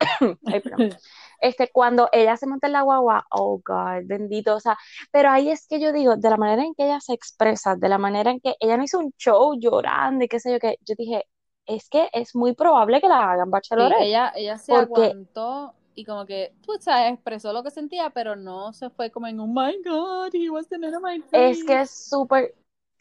[0.46, 0.62] ay.
[1.40, 4.78] Este, cuando ella se monta en la guagua, oh God, bendito, o sea,
[5.12, 7.88] pero ahí es que yo digo, de la manera en que ella se expresa, de
[7.90, 10.78] la manera en que ella no hizo un show llorando y qué sé yo, que
[10.86, 11.26] yo dije,
[11.66, 14.02] es que es muy probable que la hagan Sí, bachelorette.
[14.04, 18.72] ella, ella se Porque- aguantó y como que, sabes, expresó lo que sentía, pero no
[18.72, 21.64] se fue como en, oh my God, he was the man of my Es dreams".
[21.66, 22.54] que es súper,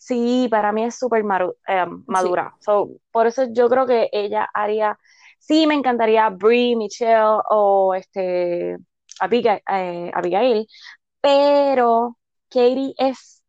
[0.04, 1.24] sí, para mí es súper
[1.68, 2.56] eh, madura.
[2.60, 4.98] So, por eso yo creo que ella haría,
[5.40, 8.78] sí, me encantaría Brie, Michelle o este
[9.20, 10.68] Abigail, eh, Abigail,
[11.22, 12.18] pero
[12.50, 13.42] Katie es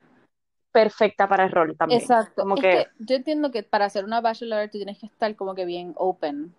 [0.70, 2.00] perfecta para el rol también.
[2.00, 2.42] Exacto.
[2.42, 5.34] Como Es que, que yo entiendo que para hacer una bachelorette tú tienes que estar
[5.34, 6.54] como que bien open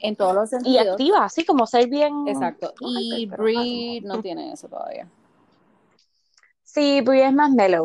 [0.00, 0.88] en todos los y sentidos.
[0.88, 2.26] activa, así como ser bien.
[2.26, 2.72] Exacto.
[2.80, 5.08] Y Brie no tiene eso todavía.
[6.64, 7.84] Sí, Brie es más mellow.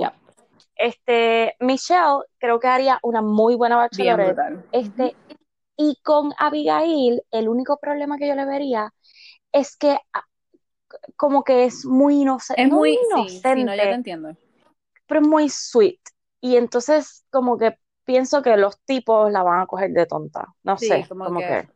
[0.75, 4.39] Este, Michelle creo que haría una muy buena bachelorette.
[4.71, 5.17] Este,
[5.77, 8.93] y con Abigail, el único problema que yo le vería
[9.51, 10.25] es que ah,
[11.17, 14.35] como que es muy inocente, Es muy, inocente, sí, no, yo te entiendo.
[15.07, 15.99] pero es muy sweet.
[16.41, 20.47] Y entonces como que pienso que los tipos la van a coger de tonta.
[20.63, 21.69] No Sí, sé, como como que, que.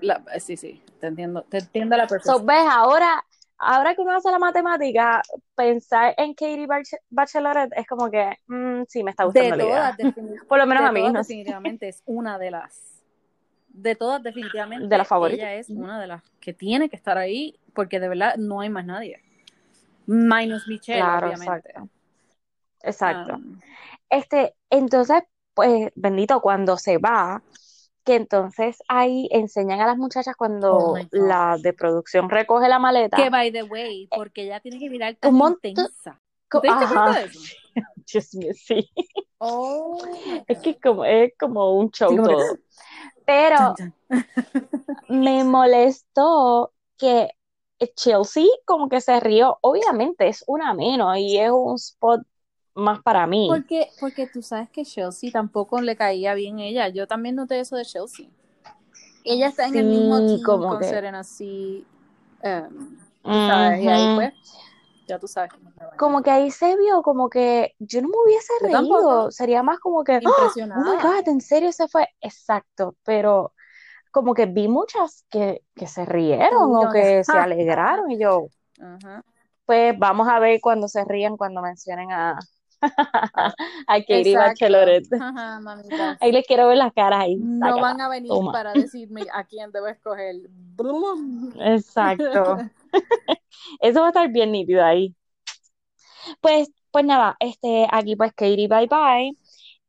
[0.00, 2.46] la- sí, sí, te entiendo, te entiendo la So, perfección.
[2.46, 3.24] ves, ahora,
[3.64, 5.22] ahora que uno hace la matemática,
[5.54, 9.62] pensar en Katie Bach- Bachelorette es como que, mm, sí, me está De gustando la
[9.64, 9.76] idea.
[9.76, 11.28] todas, defini- Por lo menos de a mí, todas no sé.
[11.34, 13.02] definitivamente es una de las,
[13.68, 15.40] de todas definitivamente, De las favoritas.
[15.40, 18.68] ella es una de las que tiene que estar ahí, porque de verdad no hay
[18.70, 19.20] más nadie.
[20.06, 21.70] Minus Michelle, Claro, obviamente.
[21.70, 21.88] exacto.
[22.82, 23.34] Exacto.
[23.36, 23.60] Um,
[24.10, 25.22] Este, entonces,
[25.54, 27.42] pues, bendito, cuando se va,
[28.04, 30.98] que entonces ahí enseñan a las muchachas Oh cuando God.
[31.12, 33.16] la de producción recoge la maleta.
[33.16, 36.20] que by the way, porque ella tiene que mirar tan Un montón- intensa.
[36.50, 37.20] ¿Te diste cuenta Ajá.
[37.20, 37.40] de eso?
[38.12, 38.90] Dios mío, sí.
[39.38, 39.98] Oh,
[40.46, 42.58] Es que como, es como un show Sí, como que- todo.
[43.26, 44.68] Pero Chan, chan.
[45.08, 47.30] me molestó que
[47.96, 49.58] Chelsea como que se rió.
[49.62, 52.20] Obviamente es una menos y es un spot
[52.74, 53.46] más para mí.
[53.48, 56.88] Porque, porque tú sabes que Chelsea tampoco le caía bien ella.
[56.88, 58.26] Yo también noté eso de Chelsea.
[59.24, 61.86] Ella está en el mismo team como con que- Serena, sí.
[62.42, 64.34] um, sabes, y ahí pues,
[65.06, 65.72] ya tú sabes cómo.
[65.96, 68.78] Como que ahí se vio como que yo no me hubiese Yo reído.
[68.78, 69.30] tampoco.
[69.30, 70.18] Sería más como que, ¡Ah!
[70.18, 71.02] oh my Impresionada.
[71.02, 72.08] God, ¿en serio se fue?
[72.20, 73.52] Exacto, pero
[74.10, 78.48] como que vi muchas que, que se rieron o que, se alegraron y yo,
[79.66, 82.38] pues vamos a ver cuando se rían cuando mencionen a,
[83.86, 84.48] a Katie Exacto.
[84.48, 85.14] Bachelorette.
[85.14, 86.18] Ajá, mamita.
[86.20, 87.36] Ahí les quiero ver las caras ahí.
[87.36, 88.52] No van a venir toma.
[88.52, 90.36] para decirme a quién debo escoger.
[91.60, 92.58] Exacto.
[93.80, 95.14] Eso va a estar bien nítido ahí.
[96.40, 99.36] Pues, pues nada, este, aquí pues Katie bye bye.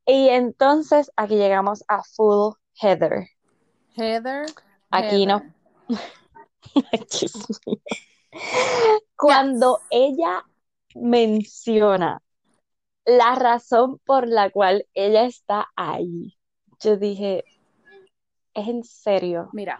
[0.05, 3.27] Y entonces aquí llegamos a Full Heather.
[3.95, 4.45] Heather.
[4.91, 5.37] Aquí no.
[5.39, 5.53] Heather.
[7.65, 7.77] Mío.
[9.15, 10.43] Cuando ella
[10.95, 12.21] menciona
[13.05, 16.37] la razón por la cual ella está ahí,
[16.79, 17.45] yo dije,
[18.53, 19.49] es en serio.
[19.53, 19.79] Mira,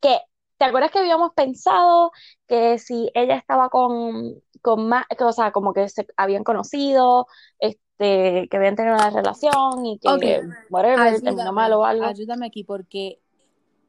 [0.00, 0.20] que,
[0.58, 2.12] ¿te acuerdas que habíamos pensado
[2.46, 7.26] que si ella estaba con, con más, o sea, como que se habían conocido,
[7.58, 10.24] este, que habían tenido una relación y que Ok.
[10.70, 12.20] whatever, terminó mal o ayúdame, algo?
[12.20, 13.20] ayúdame aquí porque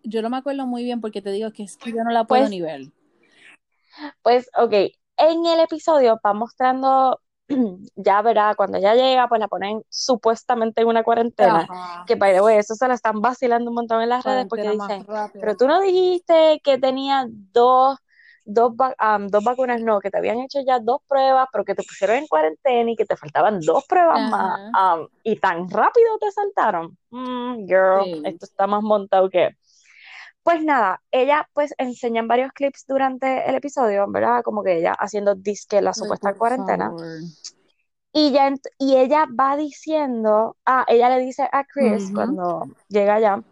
[0.03, 2.25] yo no me acuerdo muy bien porque te digo que es que yo no la
[2.25, 2.81] puedo Pues- ni ver.
[4.21, 4.73] Pues, ok,
[5.17, 7.21] en el episodio va mostrando,
[7.95, 12.03] ya verá, cuando ella llega, pues la ponen supuestamente en una cuarentena, Ajá.
[12.07, 14.69] que by the way, eso se la están vacilando un montón en las redes porque
[14.69, 17.97] dicen, pero tú no dijiste que tenía dos,
[18.45, 21.83] dos, am, dos vacunas, no, que te habían hecho ya dos pruebas, pero que te
[21.83, 24.29] pusieron en cuarentena y que te faltaban dos pruebas Ajá.
[24.29, 26.97] más, am, y tan rápido te saltaron.
[27.11, 28.21] Mm, girl, Sí.
[28.25, 29.51] esto está más montado que...
[30.45, 34.43] Pues nada, ella pues enseñan varios clips durante el episodio, ¿verdad?
[34.43, 36.89] Como que ella haciendo disque la supuesta cuarentena.
[36.89, 37.07] favor.
[38.13, 43.43] Y, ya, y ella va diciendo, ah, ella le dice a Chris cuando llega allá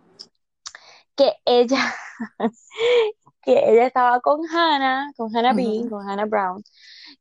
[1.15, 1.95] que ella,
[3.41, 6.63] que ella estaba con Hannah, con Hannah B, con Hannah Brown,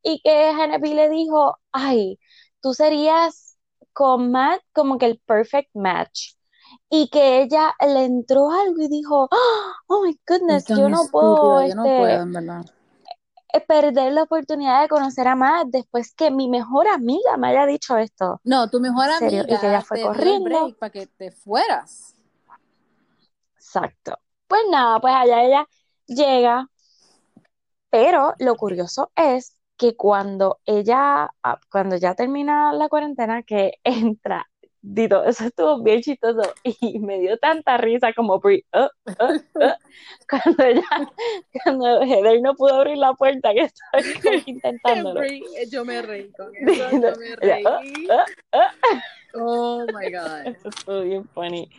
[0.02, 2.18] y que Hannah B le dijo, ay,
[2.60, 3.56] tú serías
[3.94, 6.34] con Matt como que el perfect match.
[6.94, 11.66] Y que ella le entró algo y dijo, oh my goodness, Es yo no puedo,
[11.66, 12.66] yo no este, puedo, en verdad.
[13.54, 17.64] eh, perder la oportunidad de conocer a Matt después que mi mejor amiga me haya
[17.64, 18.42] dicho esto.
[18.44, 20.76] No, tu mejor serio, y que ella amiga fue corriendo.
[20.78, 22.14] para que te fueras.
[23.56, 24.18] Exacto.
[24.46, 25.66] Pues nada, pues allá ella
[26.04, 26.68] llega,
[27.88, 34.46] pero lo curioso es que cuando ella, ah, cuando ya termina la cuarentena, que entra,
[34.84, 39.72] Dito, eso estuvo bien chistoso y me dio tanta risa como Brie, "Uh, uh, uh",
[40.28, 40.82] cuando ella,
[41.64, 44.02] cuando Heather no pudo abrir la puerta, que estaba
[44.44, 45.20] intentándolo.
[45.20, 48.06] Brie, eh, yo me reí con eso, Dito, yo me ella, reí.
[49.34, 50.46] Oh my God.
[50.46, 51.70] Eso estuvo bien funny.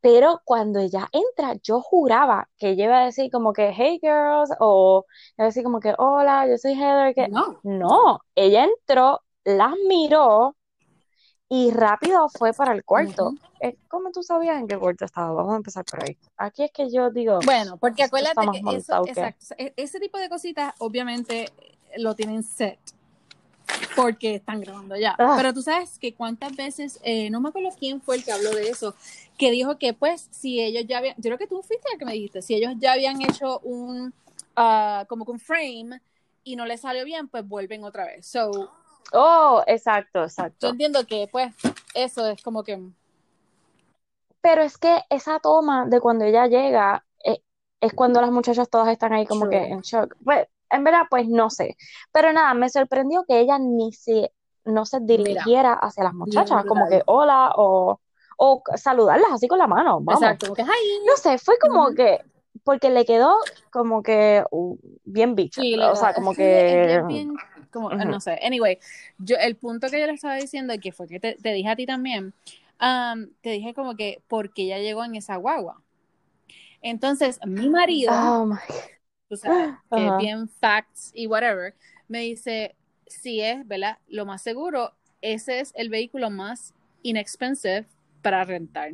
[0.00, 4.50] Pero cuando ella entra, yo juraba que ella iba a decir como que, hey girls,
[4.60, 7.58] o iba a decir como que, hola, yo soy Heather, que No.
[7.64, 10.54] no, ella entró, las miró
[11.48, 13.34] y rápido fue para el cuarto.
[13.60, 15.32] Eh, ¿Cómo tú sabías en qué cuarto estaba?
[15.32, 16.16] Vamos a empezar por ahí.
[16.36, 20.28] Aquí es que yo digo, Bueno, porque acuérdate que eso, exacto, e- ese tipo de
[20.28, 21.50] cositas obviamente
[21.96, 22.78] lo tienen set
[23.96, 25.16] porque están grabando ya.
[25.18, 25.34] Ah.
[25.36, 28.50] Pero tú sabes que cuántas veces, eh, no me acuerdo quién fue el que habló
[28.50, 28.94] de eso,
[29.36, 32.04] que dijo que pues si ellos ya habían, yo creo que tú fuiste el que
[32.04, 34.12] me dijiste, si ellos ya habían hecho un,
[34.56, 36.00] ah, como un frame
[36.44, 38.26] y no les salió bien, pues vuelven otra vez.
[38.26, 38.70] So,
[39.12, 40.68] Oh, exacto, yo exacto.
[40.68, 41.54] entiendo que pues
[41.94, 42.78] eso es como que,
[44.40, 47.42] Pero es que esa toma de cuando ella llega, eh,
[47.80, 50.14] es cuando las muchachas todas están ahí como que en shock.
[50.24, 51.76] Pues, en verdad, pues no sé.
[52.12, 54.32] Pero nada, me sorprendió que ella ni se,
[54.64, 58.00] no se Mira, dirigiera hacia las muchachas, como que hola o,
[58.36, 60.22] o saludarlas así con la mano, vamos.
[60.22, 60.62] Exacto, como que.
[61.06, 62.20] No sé, fue como que,
[62.64, 63.36] porque le quedó
[63.70, 67.34] como que uh, bien bicha, Sí, o sea, como que bien,
[67.70, 68.04] como, ujú.
[68.04, 68.38] no sé.
[68.42, 68.78] Anyway,
[69.18, 71.68] yo, el punto que yo le estaba diciendo y que fue que te, te dije
[71.68, 72.34] a ti también,
[72.80, 75.82] um, te dije como que porque ella llegó en esa guagua.
[76.82, 78.58] Entonces, mi marido, Oh my,
[79.28, 80.16] tú sabes, que es ajá.
[80.16, 81.74] bien facts y whatever,
[82.08, 82.76] me dice,
[83.06, 83.98] si es, ¿verdad?
[84.08, 87.86] Lo más seguro, ese es el vehículo más inexpensive
[88.22, 88.92] para rentar.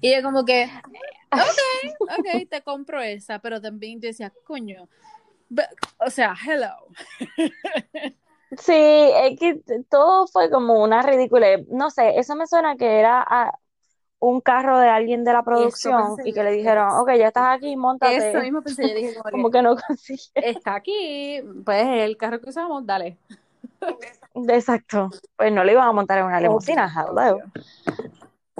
[0.00, 0.68] Y yo como que,
[1.36, 1.58] ok,
[2.18, 4.88] ok, te compro esa, pero también yo decía, coño,
[5.98, 6.74] o sea, hello.
[8.58, 11.46] Sí, es que todo fue como una ridícula.
[11.68, 13.58] No sé, eso me suena que era ah,
[14.18, 17.56] un carro de alguien de la Eso producción y que le dijeron, ok, ya estás
[17.56, 18.40] aquí, eso montate.
[18.40, 20.22] mismo pensé, yo dije como Como que que no consigue.
[20.34, 23.18] está aquí, pues el carro que usamos, dale.
[24.48, 25.10] Exacto.
[25.36, 27.38] Pues no le iban a montar en una limusina, Obvio, hello.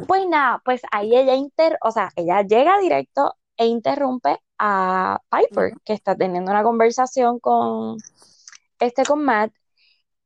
[0.07, 5.74] Pues nada, pues ahí ella inter, o sea, ella llega directo e interrumpe a Piper,
[5.84, 7.96] que está teniendo una conversación con
[8.78, 9.52] este con Matt,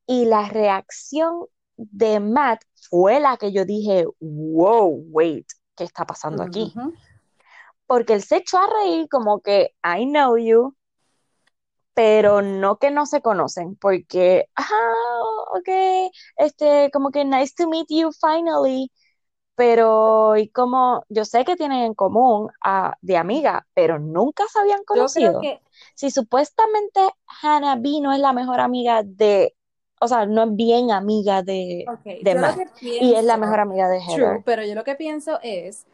[0.07, 6.43] y la reacción de Matt fue la que yo dije, wow, wait, ¿qué está pasando
[6.43, 6.75] aquí?
[7.87, 10.77] Porque él se echó a reír como que I know you,
[11.95, 15.23] pero no que no se conocen, porque, ah,
[15.59, 18.91] ok, este, como que nice to meet you finally,
[19.61, 22.49] pero y como yo sé que tienen en común
[23.03, 25.41] de amiga, pero nunca se habían Yo creo conocido.
[25.43, 25.61] que,
[25.95, 27.01] Si supuestamente
[27.43, 29.55] Hannah B no es la mejor amiga de,
[30.01, 33.87] o sea, no es bien amiga de, ok, de Matt, y es la mejor amiga
[33.91, 34.43] de true, Heather.
[34.47, 35.85] pero yo lo que pienso es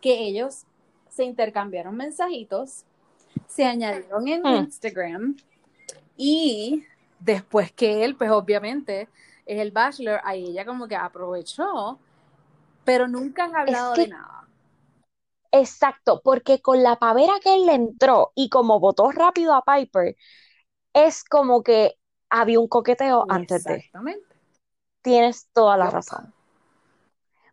[0.00, 0.62] que ellos
[1.10, 2.84] se intercambiaron mensajitos,
[3.46, 4.64] se añadieron en Hmm.
[4.64, 5.36] Instagram
[6.16, 6.84] y
[7.18, 9.08] después que él, pues obviamente
[9.44, 11.98] es el bachelor, ahí ella como que aprovechó,
[12.84, 14.48] pero nunca han Es hablado de nada.
[15.52, 20.16] exacto, porque con la pavera que él le entró y como votó rápido a Piper,
[20.92, 21.94] es como que
[22.30, 23.74] había un coqueteo antes de.
[23.74, 24.36] Exactamente.
[25.02, 26.32] Tienes toda la razón.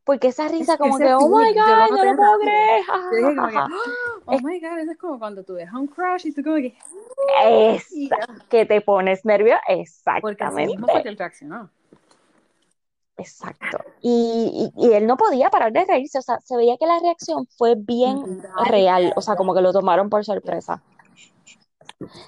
[0.04, 2.86] Porque esa Es, risa como que, oh my God, no lo puedo creer.
[4.28, 6.76] Oh my God, eso es como cuando tú dejas un crush y tú como que,
[7.44, 8.16] esa,
[8.50, 9.62] que te pones nervioso.
[10.22, 11.10] Porque así mismo fue que Exactamente.
[11.10, 11.70] él reaccionó.
[13.18, 13.80] Exacto.
[14.02, 16.20] Y, y, y él no podía parar de reírse.
[16.20, 19.14] O sea, se veía que la reacción fue bien real.
[19.16, 20.84] O sea, como que lo tomaron por sorpresa.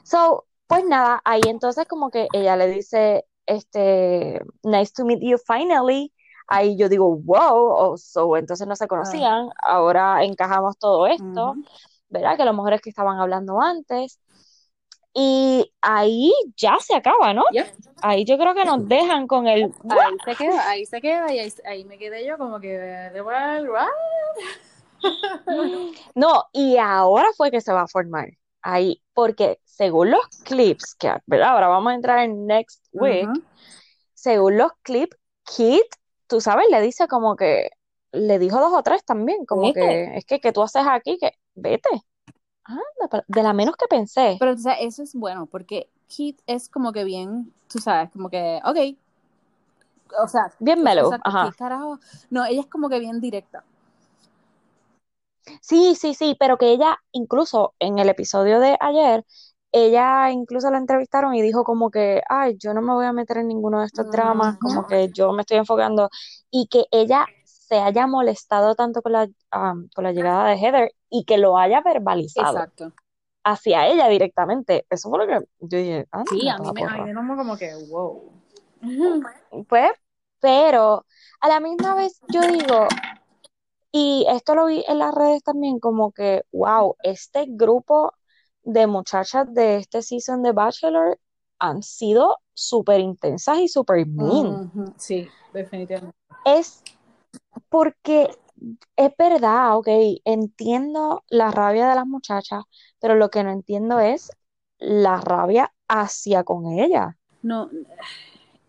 [0.03, 5.37] So, pues nada, ahí entonces como que ella le dice, este, nice to meet you
[5.37, 6.11] finally.
[6.47, 11.55] Ahí yo digo, wow, oh, so, entonces no se Ah, conocían, ahora encajamos todo esto.
[12.09, 12.35] ¿verdad?
[12.35, 14.19] Que a lo mejor es que estaban hablando antes.
[15.13, 17.43] Y ahí ya se acaba, ¿no?
[18.01, 21.39] Ahí yo creo que nos dejan con el, Ahí se queda, ahí se queda y
[21.39, 23.87] ahí, ahí me quedé yo como que, de well, what?
[26.15, 28.29] no, y ahora fue que se va a formar.
[28.61, 31.49] Ahí, porque según los clips, que ¿verdad?
[31.49, 33.29] ahora vamos a entrar en next week,
[34.13, 35.85] según los clips, Kit,
[36.27, 37.71] tú sabes, le dice como que,
[38.11, 41.31] le dijo dos o tres también, como que, es que, que tú haces aquí, que
[41.55, 41.89] vete.
[42.69, 44.37] Anda, de la menos que pensé.
[44.39, 48.29] Pero o sea, eso es bueno porque Kit es como que bien, tú sabes, como
[48.29, 48.77] que, ok,
[50.23, 51.49] o sea, Bien es- mellow, exacto, ajá.
[51.51, 51.99] ¿qué carajo?
[52.29, 53.63] No, ella es como que bien directa.
[55.61, 59.25] Sí, sí, sí, pero que ella, incluso en el episodio de ayer,
[59.71, 63.37] ella incluso la entrevistaron y dijo como que, ay, yo no me voy a meter
[63.37, 66.09] en ninguno de estos dramas, como que yo me estoy enfocando,
[66.51, 67.25] y que ella
[67.69, 71.55] se haya molestado tanto con la, um, con la llegada de Heather y que lo
[71.55, 72.93] haya verbalizado Exacto.
[73.43, 74.87] hacia ella directamente.
[74.89, 77.57] Eso fue lo que yo dije, Sí, anda a mí me, a mí me como
[77.57, 78.33] que, wow.
[79.67, 79.91] Pues,
[80.39, 81.05] pero
[81.41, 82.87] a la misma vez yo digo,
[83.91, 88.13] y esto lo vi en las redes también, como que, wow, este grupo
[88.63, 91.19] de muchachas de este season de Bachelor
[91.59, 94.71] han sido súper intensas y súper mean.
[94.97, 96.17] Sí, definitivamente.
[96.45, 96.83] Es
[97.69, 98.29] porque
[98.95, 99.87] es verdad, ok,
[100.25, 102.63] entiendo la rabia de las muchachas,
[102.99, 104.31] pero lo que no entiendo es
[104.77, 107.17] la rabia hacia con ella.
[107.41, 107.69] No,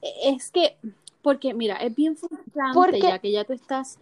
[0.03, 0.77] es que,
[1.23, 3.99] porque mira, es bien frustrante Porque, ya que ya tú estás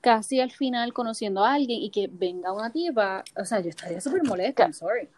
[0.00, 4.00] casi al final conociendo a alguien y que venga una tipa, o sea, yo estaría
[4.00, 5.08] súper molesta, I'm sorry.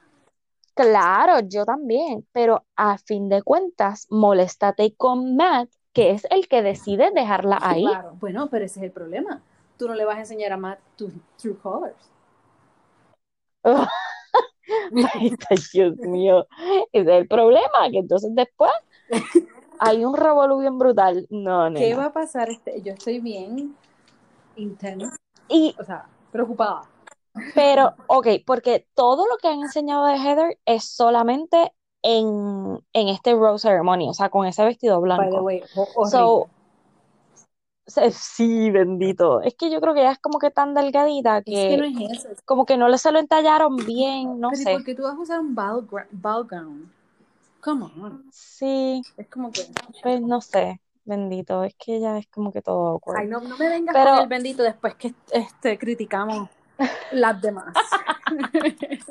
[0.75, 6.63] claro, yo también, pero a fin de cuentas, moléstate con Matt, que es el que
[6.63, 7.85] decide dejarla ahí.
[7.85, 9.43] Claro, bueno, pero ese es el problema.
[9.77, 12.11] Tú no le vas a enseñar a Matt tus true colors.
[15.11, 15.33] Ay,
[15.73, 16.47] Dios mío,
[16.93, 18.71] ese es el problema, que entonces después
[19.81, 21.27] hay un revolú bien brutal.
[21.31, 22.49] No, ¿Qué va a pasar?
[22.49, 23.75] Este, yo estoy bien
[24.57, 25.17] intensa,
[25.49, 26.83] Y, o sea, preocupada.
[27.55, 31.73] pero, ok, porque todo lo que han enseñado de Heather es solamente
[32.03, 35.43] en, en este rose ceremony, o sea, con ese vestido By the blanco.
[35.43, 35.63] way,
[36.11, 36.49] So,
[38.11, 39.41] sí, bendito.
[39.41, 42.05] Es que yo creo que ella es como que tan delgadita Es que no que
[42.05, 42.29] es eso.
[42.31, 44.73] es- como que no le se lo entallaron bien, no Pero ¿y sé.
[44.73, 46.93] por qué tú vas a usar un ball, ball gown?
[47.63, 48.25] Come on.
[48.31, 49.63] Sí, Es como que...
[50.03, 51.65] pues no sé, bendito.
[51.65, 53.19] Es que ella es como que todo awkward.
[53.21, 56.49] Ay, no, no me vengas Pero- con el bendito después que este, criticamos
[57.13, 57.75] las demás.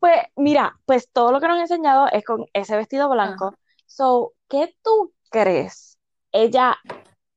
[0.00, 3.54] Pues mira, pues todo lo que nos han enseñado es con ese vestido blanco.
[3.86, 5.98] So, ¿qué tú crees?
[6.32, 6.76] Ella,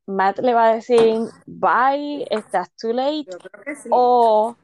[0.08, 3.90] Matt le va a decir, bye, estás too late, Yo creo que sí.
[3.92, 4.56] o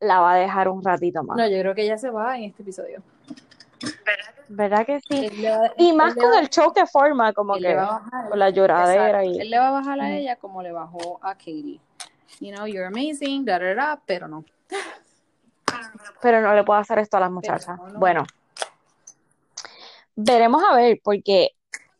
[0.00, 1.36] la va a dejar un ratito más.
[1.36, 3.02] No, yo creo que ella se va en este episodio.
[4.48, 5.28] ¿Verdad que sí?
[5.44, 8.28] Va- Y más con va- el show que forma, como que bajar.
[8.30, 9.30] con la lloradera Exacto.
[9.30, 9.40] y...
[9.42, 11.78] Él le va a bajar a ella como le bajó a Katie.
[12.40, 14.44] You know, you're amazing, da, da, da, pero no.
[16.20, 17.78] Pero no le puedo hacer esto a las muchachas.
[17.78, 17.98] no, no.
[17.98, 18.24] Bueno,
[20.16, 21.50] veremos a ver, porque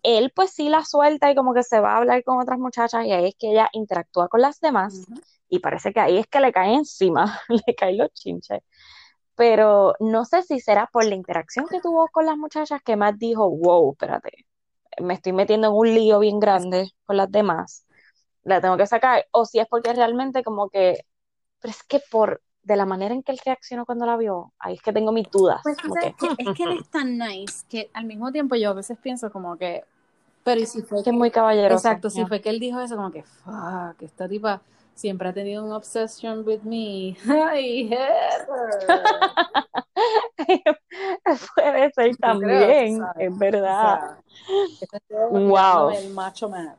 [0.02, 3.04] él pues sí la suelta y como que se va a hablar con otras muchachas
[3.04, 5.06] y ahí es que ella interactúa con las demás
[5.48, 8.62] y parece que ahí es que le cae encima, le caen los chinches.
[9.34, 13.16] Pero no sé si será por la interacción que tuvo con las muchachas que más
[13.18, 14.46] dijo, wow, espérate,
[15.00, 17.86] me estoy metiendo en un lío bien grande con las demás,
[18.42, 21.04] la tengo que sacar, o si es porque realmente como que,
[21.60, 24.74] pero es que por, de la manera en que él reaccionó cuando la vio, ahí
[24.74, 27.90] es que tengo mis dudas, Pues que, que es que él es tan nice que
[27.94, 29.84] al mismo tiempo yo a veces pienso como que,
[30.44, 31.88] pero ¿y si fue que es muy caballeroso.
[31.88, 34.60] Exacto, si fue que él dijo eso, como que, fuck, esta tipa
[34.94, 37.16] siempre ha tenido un obsession with me.
[37.50, 37.88] Ay.
[41.54, 44.00] Puede ser también, es O verdad.
[44.00, 44.18] sea,
[44.80, 45.90] este es Wow.
[45.90, 46.78] el macho Matt.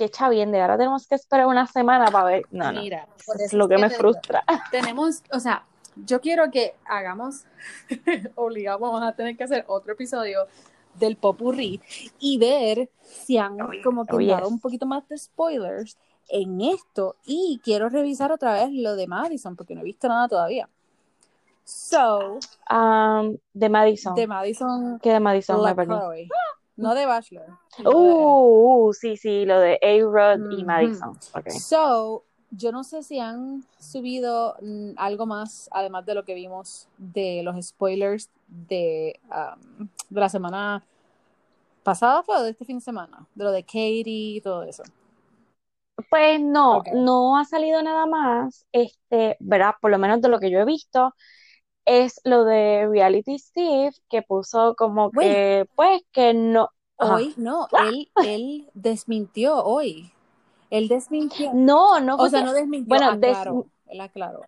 [0.00, 2.42] Qué chaviende, ahora tenemos que esperar una semana para ver.
[2.50, 4.42] No, no, Mira, eso por es eso lo es que que me digo, frustra.
[4.70, 7.44] tenemos, o sea, yo quiero que hagamos,
[8.34, 10.46] obligado, vamos a tener que hacer otro episodio
[10.94, 11.82] del popurrí
[12.18, 14.48] y ver si han como que Oh, dado yes.
[14.50, 15.98] un poquito más de spoilers
[16.30, 20.28] en esto y quiero revisar otra vez lo de Madison porque no he visto nada
[20.28, 20.66] todavía.
[21.64, 22.38] So,
[22.70, 24.14] Um, de Madison.
[24.14, 25.58] de Madison ¿Qué de Madison
[26.80, 27.46] no de Bachelor.
[27.84, 30.64] Uh, uh, sí, sí, lo de A-Rod y.
[30.64, 31.18] Madison.
[31.34, 31.50] Ok.
[31.50, 36.88] So, yo no sé si han subido mm, algo más, además de lo que vimos
[36.98, 40.84] de los spoilers de, um, de la semana
[41.82, 44.82] pasada, fue o de este fin de semana, de lo de Katie y todo eso.
[46.08, 49.74] Pues no, no ha salido nada más, este, ¿verdad?
[49.80, 51.14] Por lo menos de lo que yo he visto,
[51.84, 55.28] es lo de Reality Steve, que puso como Wait.
[55.28, 56.70] que, pues, que no.
[56.98, 57.14] Ajá.
[57.14, 60.12] Hoy, no, él, él desmintió hoy.
[60.68, 61.50] Él desmintió.
[61.54, 63.38] No, no O sea, no desmintió, bueno, des-.
[63.86, 64.42] Él aclaró.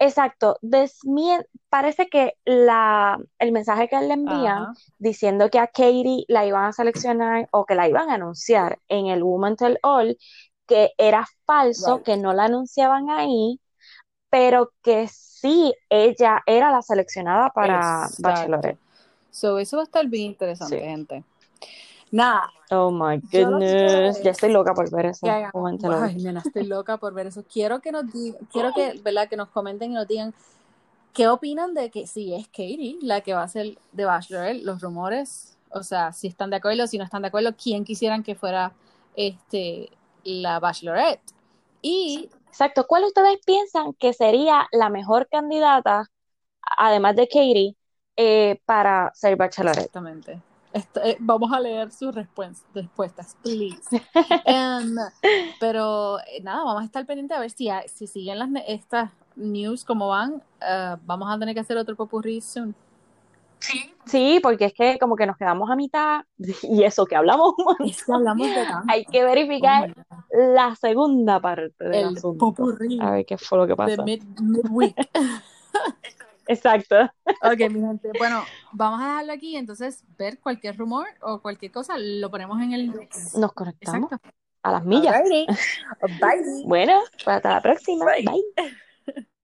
[0.00, 4.72] Exacto, desmien- parece que la, el mensaje que él le envían Ajá.
[4.98, 9.06] diciendo que a Katie la iban a seleccionar o que la iban a anunciar en
[9.06, 10.16] el Woman Tell All,
[10.68, 12.06] que era falso, Right.
[12.06, 13.60] que no la anunciaban ahí,
[14.30, 15.08] pero que
[15.40, 18.22] sí ella era la seleccionada para Exacto.
[18.22, 18.78] Bachelorette.
[19.30, 20.84] So, eso va a estar bien interesante, Sí.
[20.84, 21.24] gente.
[22.10, 25.12] Nada, Oh my goodness, es ya estoy loca por ver
[25.52, 26.04] Woman Tell All.
[26.04, 27.44] Ay, nena, estoy loca por ver eso.
[27.50, 29.28] Quiero que nos digan, quiero que, ¿verdad?
[29.28, 30.34] Que nos comenten y nos digan
[31.12, 34.80] qué opinan de que si es Katie la que va a ser de Bachelorette, los
[34.80, 38.34] rumores, o sea, si están de acuerdo, si no están de acuerdo, quién quisieran que
[38.34, 38.72] fuera
[39.14, 39.90] este
[40.24, 41.20] la Bachelorette.
[41.82, 46.06] Y Exacto, ¿cuál ustedes piensan que sería la mejor candidata,
[46.76, 47.76] además de Katie,
[48.16, 49.78] eh, para ser Bachelorette?
[49.78, 50.42] exactamente.
[50.72, 53.80] Esto- eh, vamos a leer sus respues- respuestas, please.
[54.44, 54.96] Em,
[55.60, 59.84] pero eh, nada, vamos a estar pendientes a ver si, si siguen las, estas news
[59.84, 60.42] como van.
[60.60, 62.74] eh, vamos a tener que hacer otro popurrí soon.
[64.06, 66.22] Sí, porque es que como que nos quedamos a mitad
[66.62, 67.54] y eso que hablamos,
[67.84, 68.86] Es que hablamos de tanto.
[68.88, 70.54] hay que Oh verificar God.
[70.54, 72.38] la segunda parte del El asunto.
[72.38, 74.02] popurrí A ver qué fue lo que de pasó.
[74.04, 74.94] mid, midweek.
[76.46, 76.96] Exacto.
[77.42, 78.10] Ok, mi gente.
[78.16, 78.42] Bueno,
[78.72, 79.54] vamos a dejarlo aquí.
[79.56, 82.86] Entonces, ver cualquier rumor o cualquier cosa, lo ponemos en el.
[83.36, 84.30] Nos conectamos Exacto.
[84.62, 85.14] a las millas.
[85.14, 85.46] Alrighty.
[86.22, 86.62] Bye.
[86.64, 88.06] Bueno, pues hasta la próxima.
[88.06, 88.24] Bye.
[88.24, 89.24] Bye.